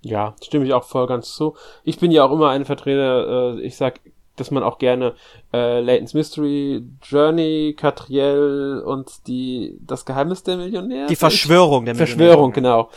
[0.00, 1.56] Ja, stimme ich auch voll ganz zu.
[1.82, 4.00] Ich bin ja auch immer ein Vertreter, äh, ich sag
[4.36, 5.14] dass man auch gerne
[5.52, 11.06] äh, Layton's Mystery, Journey, Catriel und die das Geheimnis der Millionär.
[11.06, 12.16] Die Verschwörung der Millionär.
[12.16, 12.90] Verschwörung, genau.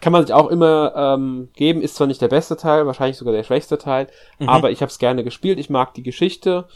[0.00, 3.34] Kann man sich auch immer ähm, geben, ist zwar nicht der beste Teil, wahrscheinlich sogar
[3.34, 4.48] der schwächste Teil, mhm.
[4.48, 6.66] aber ich habe es gerne gespielt, ich mag die Geschichte.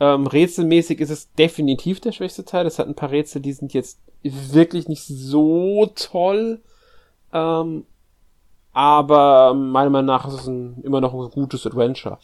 [0.00, 2.66] Ähm, rätselmäßig ist es definitiv der schwächste Teil.
[2.66, 6.60] Es hat ein paar Rätsel, die sind jetzt wirklich nicht so toll.
[7.32, 7.84] Ähm,
[8.72, 12.18] aber meiner Meinung nach ist es ein, immer noch ein gutes Adventure.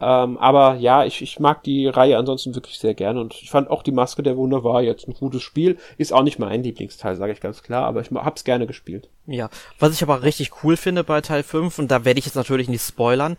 [0.00, 3.68] Ähm, aber ja, ich, ich mag die Reihe ansonsten wirklich sehr gerne und ich fand
[3.68, 5.78] auch die Maske der Wunder war jetzt ein gutes Spiel.
[5.96, 9.08] Ist auch nicht mein Lieblingsteil, sage ich ganz klar, aber ich hab's gerne gespielt.
[9.26, 12.36] Ja, was ich aber richtig cool finde bei Teil 5, und da werde ich jetzt
[12.36, 13.36] natürlich nicht spoilern,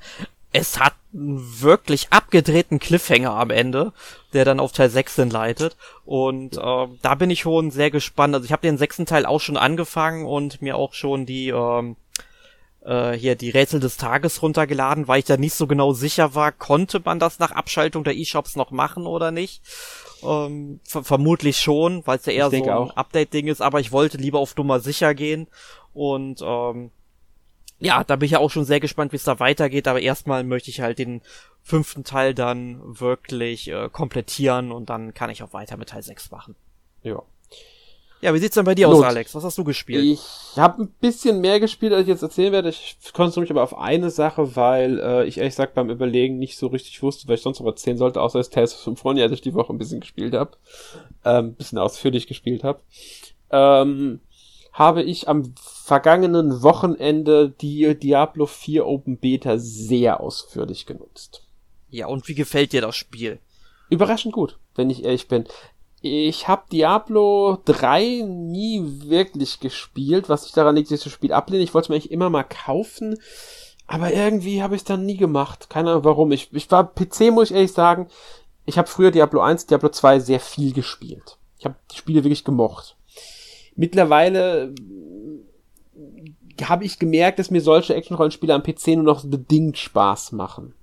[0.51, 3.93] es hat einen wirklich abgedrehten Cliffhanger am Ende,
[4.33, 5.77] der dann auf Teil 6 hinleitet.
[6.05, 8.33] Und äh, da bin ich schon sehr gespannt.
[8.33, 11.95] Also ich habe den sechsten Teil auch schon angefangen und mir auch schon die ähm,
[12.81, 16.51] äh, hier die Rätsel des Tages runtergeladen, weil ich da nicht so genau sicher war,
[16.51, 19.61] konnte man das nach Abschaltung der E-Shops noch machen oder nicht.
[20.23, 24.17] Ähm, ver vermutlich schon, weil es ja eher so ein Update-Ding ist, aber ich wollte
[24.17, 25.47] lieber auf Nummer sicher gehen.
[25.93, 26.91] Und ähm,
[27.79, 30.43] ja, da bin ich ja auch schon sehr gespannt, wie es da weitergeht, aber erstmal
[30.43, 31.21] möchte ich halt den
[31.61, 36.31] fünften Teil dann wirklich äh, komplettieren und dann kann ich auch weiter mit Teil 6
[36.31, 36.55] machen.
[37.03, 37.21] Ja.
[38.21, 38.97] Ja, wie sieht's denn bei dir Not.
[38.97, 39.33] aus, Alex?
[39.33, 40.03] Was hast du gespielt?
[40.03, 42.69] Ich habe ein bisschen mehr gespielt, als ich jetzt erzählen werde.
[42.69, 46.57] Ich konzentriere mich aber auf eine Sache, weil äh, ich ehrlich gesagt beim Überlegen nicht
[46.57, 49.33] so richtig wusste, was ich sonst noch erzählen sollte, außer das Tales of Symphonia, als
[49.33, 50.57] ich die Woche ein bisschen gespielt habe.
[51.23, 52.81] Ähm, bisschen ausführlich gespielt habe.
[53.51, 54.19] Ähm,
[54.73, 61.43] habe ich am vergangenen Wochenende die Diablo 4 Open Beta sehr ausführlich genutzt.
[61.89, 63.39] Ja, und wie gefällt dir das Spiel?
[63.89, 65.45] Überraschend gut, wenn ich ehrlich bin.
[66.01, 71.33] Ich habe Diablo 3 nie wirklich gespielt, was ich daran liegt, dass ich das Spiel
[71.33, 71.63] ablehne.
[71.63, 73.19] Ich wollte es mir eigentlich immer mal kaufen,
[73.85, 75.69] aber irgendwie habe ich es dann nie gemacht.
[75.69, 76.31] Keine Ahnung warum.
[76.31, 78.07] Ich, ich war PC, muss ich ehrlich sagen.
[78.65, 81.37] Ich habe früher Diablo 1, Diablo 2 sehr viel gespielt.
[81.57, 82.95] Ich habe die Spiele wirklich gemocht.
[83.75, 84.73] Mittlerweile
[86.63, 90.73] habe ich gemerkt, dass mir solche Action-Rollenspiele am PC nur noch bedingt Spaß machen.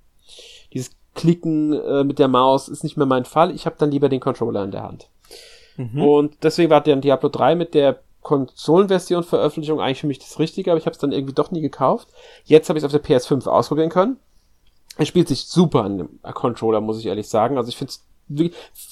[0.73, 3.53] Dieses Klicken äh, mit der Maus ist nicht mehr mein Fall.
[3.53, 5.09] Ich habe dann lieber den Controller in der Hand.
[5.75, 6.01] Mhm.
[6.01, 10.71] Und deswegen war dann Diablo 3 mit der Konsolenversion Veröffentlichung eigentlich für mich das Richtige,
[10.71, 12.07] aber ich habe es dann irgendwie doch nie gekauft.
[12.45, 14.17] Jetzt habe ich es auf der PS5 ausprobieren können.
[14.97, 17.57] Es spielt sich super an dem Controller, muss ich ehrlich sagen.
[17.57, 18.03] Also ich finde es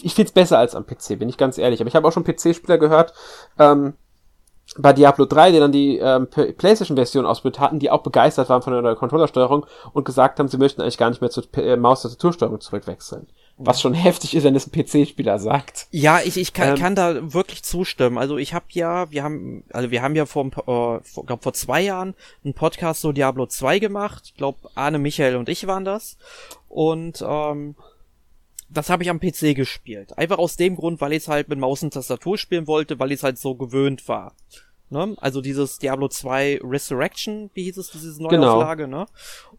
[0.01, 1.81] ich finde es besser als am PC, bin ich ganz ehrlich.
[1.81, 3.13] Aber ich habe auch schon PC-Spieler gehört,
[3.59, 3.93] ähm,
[4.77, 8.83] bei Diablo 3, die dann die ähm, PlayStation-Version ausprobiert hatten, die auch begeistert waren von
[8.83, 13.27] der Controllersteuerung und gesagt haben, sie möchten eigentlich gar nicht mehr zur äh, Maus-Tastatursteuerung zurückwechseln.
[13.57, 15.87] Was schon heftig ist, wenn es ein PC-Spieler sagt.
[15.91, 18.17] Ja, ich, ich kann, ähm, kann da wirklich zustimmen.
[18.17, 21.53] Also ich habe ja, wir haben, also wir haben ja vor, äh, vor, glaub, vor
[21.53, 22.13] zwei Jahren
[22.43, 24.23] einen Podcast so Diablo 2 gemacht.
[24.25, 26.17] Ich glaube, Arne, Michael und ich waren das.
[26.67, 27.75] Und ähm,
[28.69, 30.17] das habe ich am PC gespielt.
[30.17, 33.11] Einfach aus dem Grund, weil ich es halt mit Maus und Tastatur spielen wollte, weil
[33.11, 34.33] ich es halt so gewöhnt war.
[34.91, 35.15] Ne?
[35.19, 38.99] Also dieses Diablo 2 Resurrection, wie hieß es, diese Neuauflage, genau.
[38.99, 39.05] ne?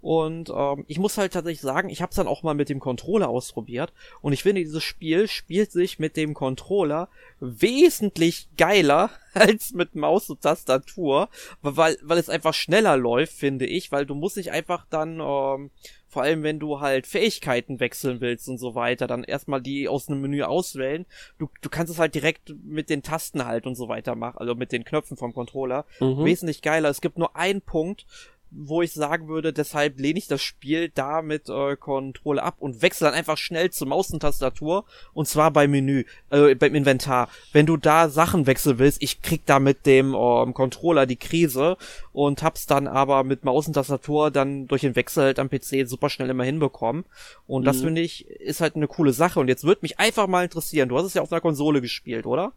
[0.00, 2.78] Und ähm, ich muss halt tatsächlich sagen, ich habe es dann auch mal mit dem
[2.78, 3.92] Controller ausprobiert
[4.22, 7.08] und ich finde, dieses Spiel spielt sich mit dem Controller
[7.40, 11.28] wesentlich geiler als mit Maus und Tastatur,
[11.60, 15.70] weil, weil es einfach schneller läuft, finde ich, weil du musst dich einfach dann ähm,
[16.08, 20.08] vor allem wenn du halt Fähigkeiten wechseln willst und so weiter, dann erstmal die aus
[20.08, 21.06] einem Menü auswählen.
[21.38, 24.54] Du, du kannst es halt direkt mit den Tasten halt und so weiter machen, also
[24.54, 25.84] mit den Knöpfen vom Controller.
[26.00, 26.24] Mhm.
[26.24, 26.88] Wesentlich geiler.
[26.88, 28.06] Es gibt nur einen Punkt,
[28.50, 32.82] wo ich sagen würde, deshalb lehne ich das Spiel da mit äh, Controller ab und
[32.82, 37.28] wechsle dann einfach schnell zur Maus und Tastatur und zwar beim Menü, äh, beim Inventar.
[37.52, 41.76] Wenn du da Sachen wechseln willst, ich krieg da mit dem ähm, Controller die Krise
[42.12, 45.86] und hab's dann aber mit Maus und Tastatur dann durch den Wechsel halt am PC
[45.88, 47.04] super schnell immer hinbekommen
[47.46, 47.66] und mhm.
[47.66, 50.88] das finde ich ist halt eine coole Sache und jetzt würde mich einfach mal interessieren,
[50.88, 52.52] du hast es ja auf einer Konsole gespielt, oder?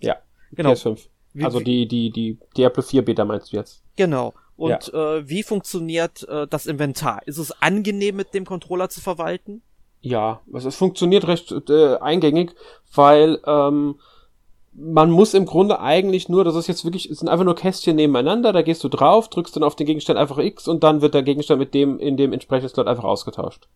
[0.00, 0.16] Ja,
[0.52, 0.72] genau.
[0.72, 1.08] PS5.
[1.34, 3.82] Wie, also die, die, die Diablo 4 Beta meinst du jetzt?
[3.96, 4.34] Genau.
[4.62, 5.16] Und ja.
[5.16, 7.20] äh, wie funktioniert äh, das Inventar?
[7.26, 9.60] Ist es angenehm mit dem Controller zu verwalten?
[10.02, 12.54] Ja, also es funktioniert recht äh, eingängig,
[12.94, 13.96] weil ähm,
[14.72, 17.96] man muss im Grunde eigentlich nur, das ist jetzt wirklich, es sind einfach nur Kästchen
[17.96, 21.14] nebeneinander, da gehst du drauf, drückst dann auf den Gegenstand einfach X und dann wird
[21.14, 23.66] der Gegenstand mit dem in dem entsprechenden Slot einfach ausgetauscht.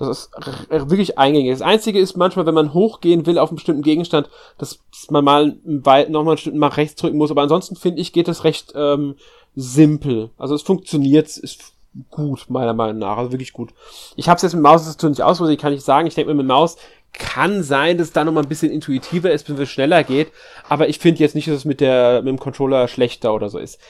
[0.00, 0.30] Das ist
[0.70, 1.52] wirklich eingängig.
[1.52, 5.58] Das Einzige ist manchmal, wenn man hochgehen will auf einen bestimmten Gegenstand, dass man mal
[5.64, 7.30] nochmal ein Stück nach rechts drücken muss.
[7.30, 9.16] Aber ansonsten finde ich, geht das recht ähm,
[9.54, 10.30] simpel.
[10.38, 11.72] Also es funktioniert, ist
[12.10, 13.16] gut, meiner Meinung nach.
[13.16, 13.70] Also wirklich gut.
[14.16, 16.06] Ich habe es jetzt mit Maus natürlich nicht ausprobiert, kann ich sagen.
[16.06, 16.76] Ich denke mir mit Maus
[17.12, 20.30] kann sein, dass es da nochmal ein bisschen intuitiver ist, wenn es schneller geht.
[20.68, 23.58] Aber ich finde jetzt nicht, dass es mit der, mit dem Controller schlechter oder so
[23.58, 23.80] ist.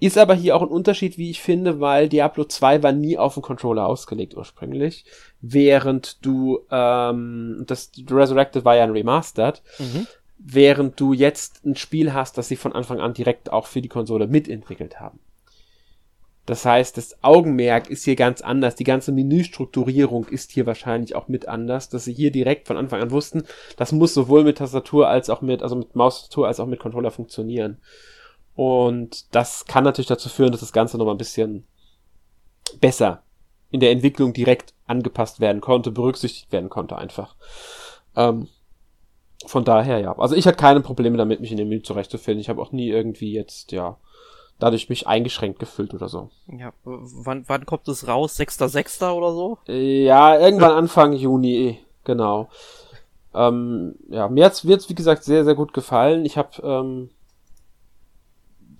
[0.00, 3.34] Ist aber hier auch ein Unterschied, wie ich finde, weil Diablo 2 war nie auf
[3.34, 5.04] den Controller ausgelegt ursprünglich,
[5.40, 10.06] während du, ähm, das Resurrected war ja ein Remastered, mhm
[10.44, 13.88] während du jetzt ein Spiel hast, das sie von Anfang an direkt auch für die
[13.88, 15.18] Konsole mitentwickelt haben.
[16.44, 18.74] Das heißt, das Augenmerk ist hier ganz anders.
[18.74, 23.00] Die ganze Menüstrukturierung ist hier wahrscheinlich auch mit anders, dass sie hier direkt von Anfang
[23.00, 23.44] an wussten,
[23.78, 27.10] das muss sowohl mit Tastatur als auch mit, also mit Maustastatur als auch mit Controller
[27.10, 27.78] funktionieren.
[28.54, 31.66] Und das kann natürlich dazu führen, dass das Ganze nochmal ein bisschen
[32.80, 33.22] besser
[33.70, 37.34] in der Entwicklung direkt angepasst werden konnte, berücksichtigt werden konnte einfach.
[38.14, 38.48] Ähm,
[39.48, 40.16] von daher ja.
[40.18, 42.40] Also ich hatte keine Probleme damit, mich in dem Menü zurechtzufinden.
[42.40, 43.96] Ich habe auch nie irgendwie jetzt, ja,
[44.58, 46.30] dadurch mich eingeschränkt gefühlt oder so.
[46.46, 48.36] Ja, wann, wann kommt es raus?
[48.36, 49.58] Sechster, Sechster oder so?
[49.66, 52.48] Ja, irgendwann Anfang Juni, genau.
[53.34, 56.24] Ähm, ja, mir hat's, mir hat's wie gesagt sehr, sehr gut gefallen.
[56.24, 57.10] Ich habe ähm,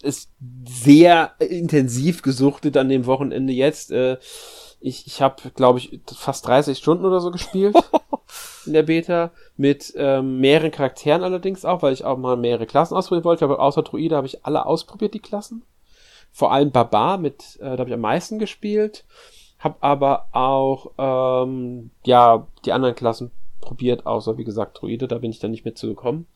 [0.03, 0.29] es
[0.65, 3.91] sehr intensiv gesuchtet an dem Wochenende jetzt.
[3.91, 4.19] Äh,
[4.81, 7.77] ich ich habe, glaube ich, fast 30 Stunden oder so gespielt
[8.67, 9.31] in der Beta.
[9.57, 13.45] Mit ähm, mehreren Charakteren allerdings auch, weil ich auch mal mehrere Klassen ausprobieren wollte.
[13.45, 15.63] Aber außer Druide habe ich alle ausprobiert, die Klassen.
[16.33, 19.05] Vor allem Barbar, mit, äh, da habe ich am meisten gespielt.
[19.59, 25.31] Hab aber auch, ähm, ja, die anderen Klassen probiert, außer wie gesagt Druide, da bin
[25.31, 26.27] ich dann nicht mehr zugekommen.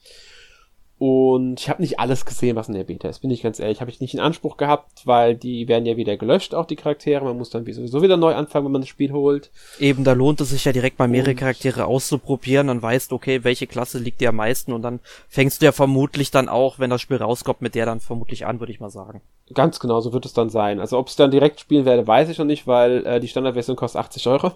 [0.99, 3.81] Und ich habe nicht alles gesehen, was in der Beta ist, bin ich ganz ehrlich.
[3.81, 7.25] Habe ich nicht in Anspruch gehabt, weil die werden ja wieder gelöscht, auch die Charaktere.
[7.25, 9.53] Man muss dann sowieso wieder neu anfangen, wenn man das Spiel holt.
[9.79, 12.67] Eben, da lohnt es sich ja direkt mal mehrere Charaktere auszuprobieren.
[12.67, 14.73] Dann weißt du, okay, welche Klasse liegt dir am meisten.
[14.73, 18.01] Und dann fängst du ja vermutlich dann auch, wenn das Spiel rauskommt, mit der dann
[18.01, 19.21] vermutlich an, würde ich mal sagen.
[19.55, 20.81] Ganz genau, so wird es dann sein.
[20.81, 23.77] Also ob ich dann direkt spielen werde, weiß ich noch nicht, weil äh, die Standardversion
[23.77, 24.53] kostet 80 Euro.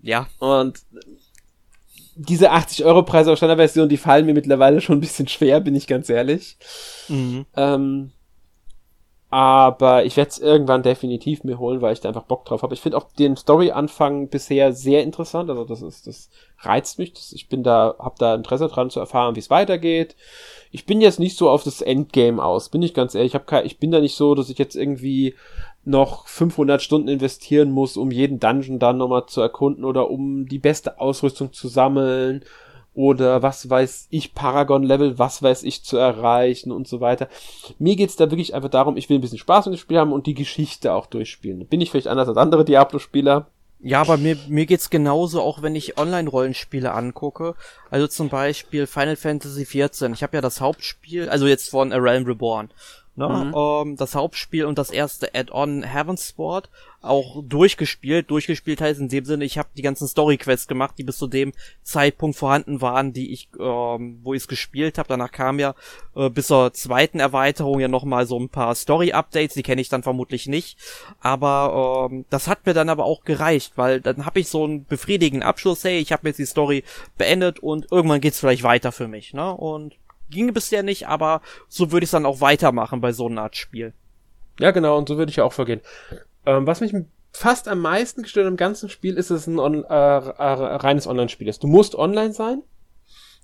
[0.00, 0.28] Ja.
[0.38, 0.80] Und
[2.18, 5.76] diese 80 Euro Preise auf Standardversion, die fallen mir mittlerweile schon ein bisschen schwer, bin
[5.76, 6.56] ich ganz ehrlich.
[7.08, 7.46] Mhm.
[7.56, 8.10] Ähm,
[9.30, 12.72] aber ich werde es irgendwann definitiv mir holen, weil ich da einfach Bock drauf habe.
[12.72, 15.50] Ich finde auch den Story-Anfang bisher sehr interessant.
[15.50, 17.12] Also das ist, das reizt mich.
[17.12, 20.16] Das, ich bin da, habe da Interesse dran zu erfahren, wie es weitergeht.
[20.70, 23.34] Ich bin jetzt nicht so auf das Endgame aus, bin ich ganz ehrlich.
[23.34, 25.34] Ich, hab ich bin da nicht so, dass ich jetzt irgendwie
[25.84, 30.58] noch 500 Stunden investieren muss, um jeden Dungeon dann nochmal zu erkunden oder um die
[30.58, 32.44] beste Ausrüstung zu sammeln
[32.98, 37.28] oder was weiß ich, Paragon-Level, was weiß ich, zu erreichen und so weiter.
[37.78, 40.12] Mir geht's da wirklich einfach darum, ich will ein bisschen Spaß mit dem Spiel haben
[40.12, 41.64] und die Geschichte auch durchspielen.
[41.66, 43.46] Bin ich vielleicht anders als andere Diablo-Spieler?
[43.80, 47.54] Ja, aber mir, mir geht's genauso, auch wenn ich Online-Rollenspiele angucke.
[47.90, 50.10] Also zum Beispiel Final Fantasy XIV.
[50.12, 52.70] Ich habe ja das Hauptspiel, also jetzt von A Realm Reborn.
[53.18, 53.28] Ne?
[53.28, 53.54] Mhm.
[53.56, 58.30] Ähm, das Hauptspiel und das erste Add-on Heavensport auch durchgespielt.
[58.30, 61.52] Durchgespielt heißt in dem Sinne, ich habe die ganzen Story-Quests gemacht, die bis zu dem
[61.82, 65.08] Zeitpunkt vorhanden waren, die ich, ähm, wo ich es gespielt habe.
[65.08, 65.74] Danach kam ja
[66.14, 70.04] äh, bis zur zweiten Erweiterung ja nochmal so ein paar Story-Updates, die kenne ich dann
[70.04, 70.78] vermutlich nicht.
[71.20, 74.84] Aber ähm, das hat mir dann aber auch gereicht, weil dann habe ich so einen
[74.84, 76.84] befriedigenden Abschluss, hey, ich habe jetzt die Story
[77.16, 79.34] beendet und irgendwann geht's vielleicht weiter für mich.
[79.34, 79.52] Ne?
[79.52, 79.96] Und
[80.30, 83.56] ging bisher nicht, aber so würde ich es dann auch weitermachen bei so einer Art
[83.56, 83.92] Spiel.
[84.60, 85.80] Ja, genau, und so würde ich auch vorgehen.
[86.46, 86.94] Ähm, was mich
[87.32, 91.48] fast am meisten gestört im ganzen Spiel ist, dass es ein on, äh, reines Online-Spiel
[91.48, 91.62] ist.
[91.62, 92.62] Du musst online sein.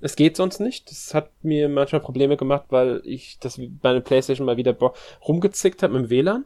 [0.00, 0.90] Es geht sonst nicht.
[0.90, 4.76] Das hat mir manchmal Probleme gemacht, weil ich das meine Playstation mal wieder
[5.26, 6.44] rumgezickt habe mit dem WLAN.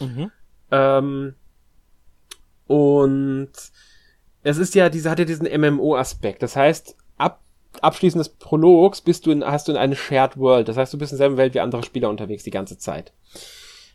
[0.00, 0.30] Mhm.
[0.70, 1.34] Ähm,
[2.66, 3.52] und
[4.42, 6.42] es ist ja, diese hat ja diesen MMO-Aspekt.
[6.42, 6.96] Das heißt,
[7.82, 10.68] Abschließen des Prologs bist du in, hast du in eine Shared World.
[10.68, 13.12] Das heißt, du bist in derselben Welt wie andere Spieler unterwegs die ganze Zeit.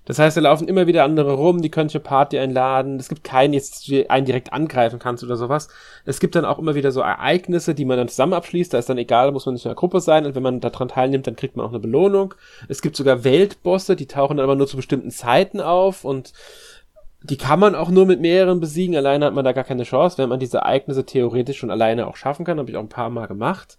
[0.05, 2.99] Das heißt, da laufen immer wieder andere rum, die können dich Party einladen.
[2.99, 5.67] Es gibt keinen, jetzt einen direkt angreifen kannst oder sowas.
[6.05, 8.73] Es gibt dann auch immer wieder so Ereignisse, die man dann zusammen abschließt.
[8.73, 10.25] Da ist dann egal, muss man nicht in einer Gruppe sein.
[10.25, 12.33] Und wenn man daran teilnimmt, dann kriegt man auch eine Belohnung.
[12.67, 16.33] Es gibt sogar Weltbosse, die tauchen dann aber nur zu bestimmten Zeiten auf und
[17.23, 18.95] die kann man auch nur mit mehreren besiegen.
[18.95, 22.15] Alleine hat man da gar keine Chance, wenn man diese Ereignisse theoretisch schon alleine auch
[22.15, 22.57] schaffen kann.
[22.57, 23.77] Habe ich auch ein paar Mal gemacht.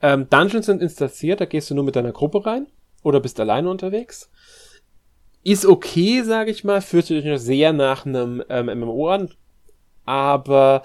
[0.00, 2.66] Ähm, Dungeons sind instanziert, da gehst du nur mit deiner Gruppe rein
[3.02, 4.30] oder bist alleine unterwegs.
[5.44, 9.30] Ist okay, sage ich mal, fühlt sich sehr nach einem ähm, MMO an,
[10.04, 10.82] aber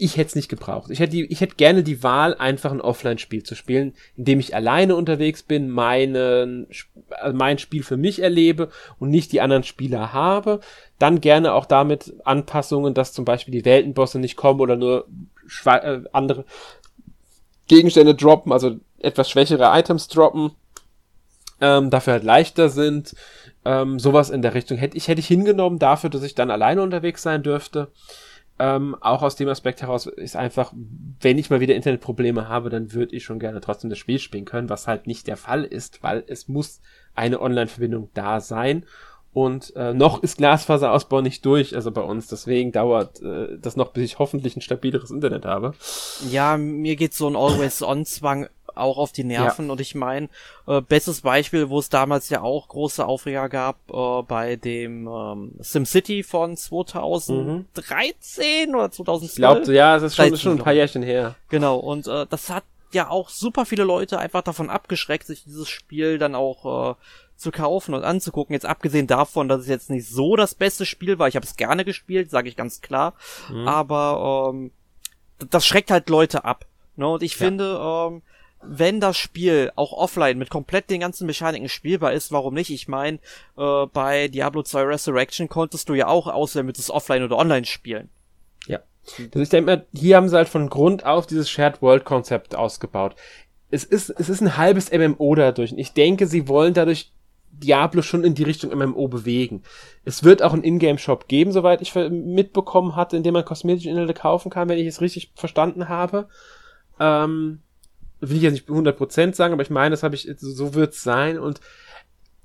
[0.00, 0.90] ich hätte es nicht gebraucht.
[0.90, 4.40] Ich hätte, die, ich hätte gerne die Wahl, einfach ein Offline-Spiel zu spielen, in dem
[4.40, 6.66] ich alleine unterwegs bin, meinen,
[7.22, 10.60] äh, mein Spiel für mich erlebe und nicht die anderen Spieler habe.
[10.98, 15.06] Dann gerne auch damit Anpassungen, dass zum Beispiel die Weltenbosse nicht kommen oder nur
[15.66, 16.46] äh, andere
[17.68, 20.52] Gegenstände droppen, also etwas schwächere Items droppen,
[21.60, 23.14] ähm, dafür halt leichter sind.
[23.66, 26.80] Ähm, sowas in der Richtung hätte ich, hätte ich hingenommen dafür, dass ich dann alleine
[26.80, 27.88] unterwegs sein dürfte.
[28.62, 30.74] Ähm, auch aus dem Aspekt heraus ist einfach,
[31.20, 34.44] wenn ich mal wieder Internetprobleme habe, dann würde ich schon gerne trotzdem das Spiel spielen
[34.44, 36.82] können, was halt nicht der Fall ist, weil es muss
[37.14, 38.84] eine Online-Verbindung da sein.
[39.32, 42.26] Und äh, noch ist Glasfaserausbau nicht durch, also bei uns.
[42.26, 45.72] Deswegen dauert äh, das noch, bis ich hoffentlich ein stabileres Internet habe.
[46.30, 49.66] Ja, mir geht so ein Always-On-Zwang auch auf die Nerven.
[49.66, 49.72] Ja.
[49.72, 50.28] Und ich meine,
[50.66, 55.52] äh, bestes Beispiel, wo es damals ja auch große Aufreger gab, äh, bei dem ähm,
[55.60, 58.74] SimCity von 2013 mhm.
[58.74, 59.30] oder 2012.
[59.30, 61.34] Ich glaube, ja, es ist schon, schon ein paar Jährchen her.
[61.48, 65.68] Genau, und äh, das hat ja auch super viele Leute einfach davon abgeschreckt, sich dieses
[65.68, 66.94] Spiel dann auch äh,
[67.36, 68.52] zu kaufen und anzugucken.
[68.52, 71.28] Jetzt abgesehen davon, dass es jetzt nicht so das beste Spiel war.
[71.28, 73.14] Ich habe es gerne gespielt, sage ich ganz klar.
[73.50, 73.66] Mhm.
[73.66, 74.72] Aber ähm,
[75.48, 76.66] das schreckt halt Leute ab.
[76.96, 77.08] Ne?
[77.08, 77.46] Und ich ja.
[77.46, 78.22] finde, ähm,
[78.62, 82.70] wenn das Spiel auch offline mit komplett den ganzen Mechaniken spielbar ist, warum nicht?
[82.70, 83.18] Ich meine,
[83.56, 87.64] äh, bei Diablo 2 Resurrection konntest du ja auch auswählen, mit es offline oder online
[87.64, 88.10] spielen.
[88.66, 88.80] Ja.
[89.18, 92.54] Also ich denke mal, hier haben sie halt von Grund auf dieses Shared World Konzept
[92.54, 93.16] ausgebaut.
[93.70, 95.72] Es ist, es ist ein halbes MMO dadurch.
[95.72, 97.12] Und ich denke, sie wollen dadurch
[97.52, 99.62] Diablo schon in die Richtung MMO bewegen.
[100.04, 104.14] Es wird auch einen Ingame-Shop geben, soweit ich mitbekommen hatte, in dem man kosmetische Inhalte
[104.14, 106.28] kaufen kann, wenn ich es richtig verstanden habe.
[106.98, 107.60] Ähm,
[108.20, 111.38] will ich jetzt nicht 100% sagen, aber ich meine, das habe ich, so wird's sein
[111.38, 111.60] und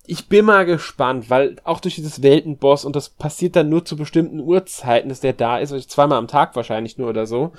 [0.07, 3.95] ich bin mal gespannt, weil auch durch dieses Weltenboss und das passiert dann nur zu
[3.95, 7.53] bestimmten Uhrzeiten, dass der da ist, also zweimal am Tag wahrscheinlich nur oder so.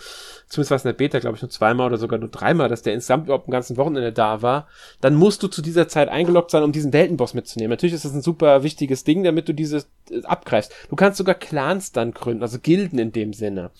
[0.48, 2.82] Zumindest war es in der Beta, glaube ich, nur zweimal oder sogar nur dreimal, dass
[2.82, 4.68] der insgesamt überhaupt im ganzen Wochenende da war.
[5.00, 7.70] Dann musst du zu dieser Zeit eingeloggt sein, um diesen Weltenboss mitzunehmen.
[7.70, 10.72] Natürlich ist das ein super wichtiges Ding, damit du dieses äh, abgreifst.
[10.88, 13.70] Du kannst sogar Clans dann gründen, also Gilden in dem Sinne.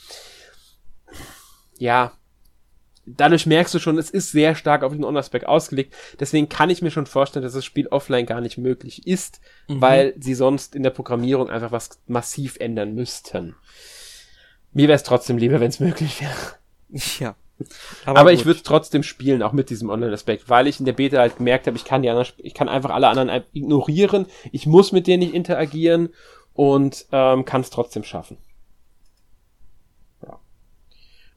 [1.79, 2.13] Ja,
[3.07, 5.95] dadurch merkst du schon, es ist sehr stark auf den On-Aspekt ausgelegt.
[6.19, 9.81] Deswegen kann ich mir schon vorstellen, dass das Spiel offline gar nicht möglich ist, mhm.
[9.81, 13.55] weil sie sonst in der Programmierung einfach was massiv ändern müssten.
[14.73, 16.57] Mir wäre es trotzdem lieber, wenn es möglich wäre.
[17.19, 17.35] Ja.
[18.05, 21.19] Aber, Aber ich würde trotzdem spielen, auch mit diesem Online-Aspekt, weil ich in der Beta
[21.19, 24.93] halt gemerkt habe, ich kann die anderen, ich kann einfach alle anderen ignorieren, ich muss
[24.93, 26.11] mit denen nicht interagieren
[26.53, 28.37] und ähm, kann es trotzdem schaffen.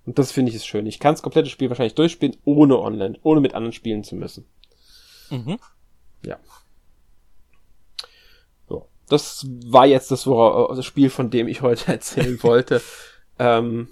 [0.10, 0.88] Und das finde ich ist schön.
[0.88, 4.48] Ich kann das komplette Spiel wahrscheinlich durchspielen, ohne online, ohne mit anderen spielen zu müssen.
[5.30, 5.60] Mhm.
[6.26, 6.40] Ja.
[8.68, 8.88] So.
[9.08, 12.82] Das war jetzt das, worauf, das Spiel, von dem ich heute erzählen wollte.
[13.38, 13.90] ähm,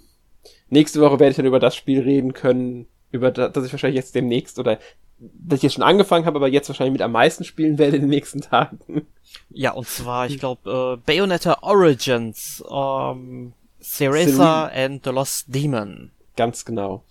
[0.69, 3.97] nächste Woche werde ich dann über das Spiel reden können, über das, das ich wahrscheinlich
[3.97, 4.79] jetzt demnächst oder
[5.19, 8.01] das ich jetzt schon angefangen habe, aber jetzt wahrscheinlich mit am meisten spielen werde in
[8.01, 9.05] den nächsten Tagen.
[9.51, 12.63] Ja, und zwar, ich glaube, äh, Bayonetta Origins.
[12.71, 13.53] Ähm,
[13.87, 16.11] Cereza and the Lost Demon.
[16.35, 17.03] Ganz genau.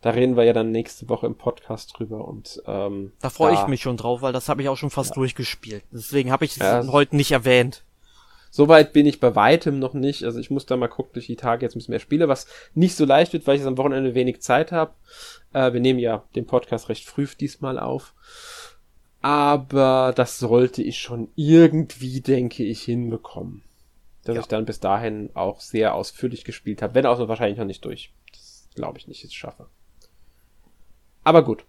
[0.00, 3.66] Da reden wir ja dann nächste Woche im Podcast drüber und ähm, da freue ich
[3.68, 5.14] mich schon drauf, weil das habe ich auch schon fast ja.
[5.14, 5.82] durchgespielt.
[5.92, 6.86] Deswegen habe ich es ja.
[6.88, 7.84] heute nicht erwähnt.
[8.50, 10.24] Soweit bin ich bei weitem noch nicht.
[10.24, 12.46] Also ich muss da mal gucken durch die Tage jetzt ein bisschen mehr spiele, was
[12.74, 14.92] nicht so leicht wird, weil ich jetzt am Wochenende wenig Zeit habe.
[15.52, 18.14] Äh, wir nehmen ja den Podcast recht früh diesmal auf.
[19.20, 23.63] Aber das sollte ich schon irgendwie, denke ich, hinbekommen
[24.24, 24.40] dass ja.
[24.40, 27.84] ich dann bis dahin auch sehr ausführlich gespielt habe, wenn auch so wahrscheinlich noch nicht
[27.84, 28.12] durch.
[28.32, 29.68] Das glaube ich nicht, jetzt schaffe.
[31.22, 31.64] Aber gut.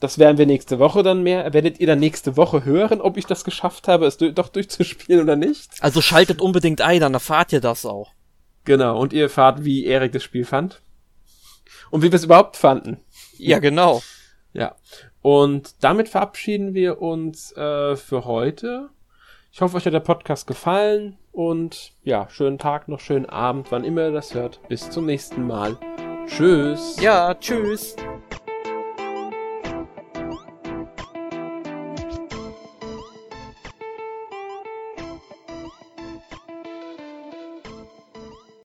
[0.00, 1.52] Das werden wir nächste Woche dann mehr.
[1.54, 5.36] Werdet ihr dann nächste Woche hören, ob ich das geschafft habe, es doch durchzuspielen oder
[5.36, 5.70] nicht?
[5.80, 8.12] Also schaltet unbedingt ein, dann erfahrt ihr das auch.
[8.64, 10.82] Genau, und ihr erfahrt, wie Erik das Spiel fand.
[11.90, 12.98] Und wie wir es überhaupt fanden.
[13.38, 14.02] Ja, genau.
[14.52, 14.74] Ja.
[15.22, 18.90] Und damit verabschieden wir uns äh, für heute.
[19.54, 23.84] Ich hoffe, euch hat der Podcast gefallen und ja, schönen Tag noch, schönen Abend, wann
[23.84, 24.58] immer ihr das hört.
[24.66, 25.76] Bis zum nächsten Mal.
[26.26, 27.00] Tschüss.
[27.00, 27.94] Ja, tschüss.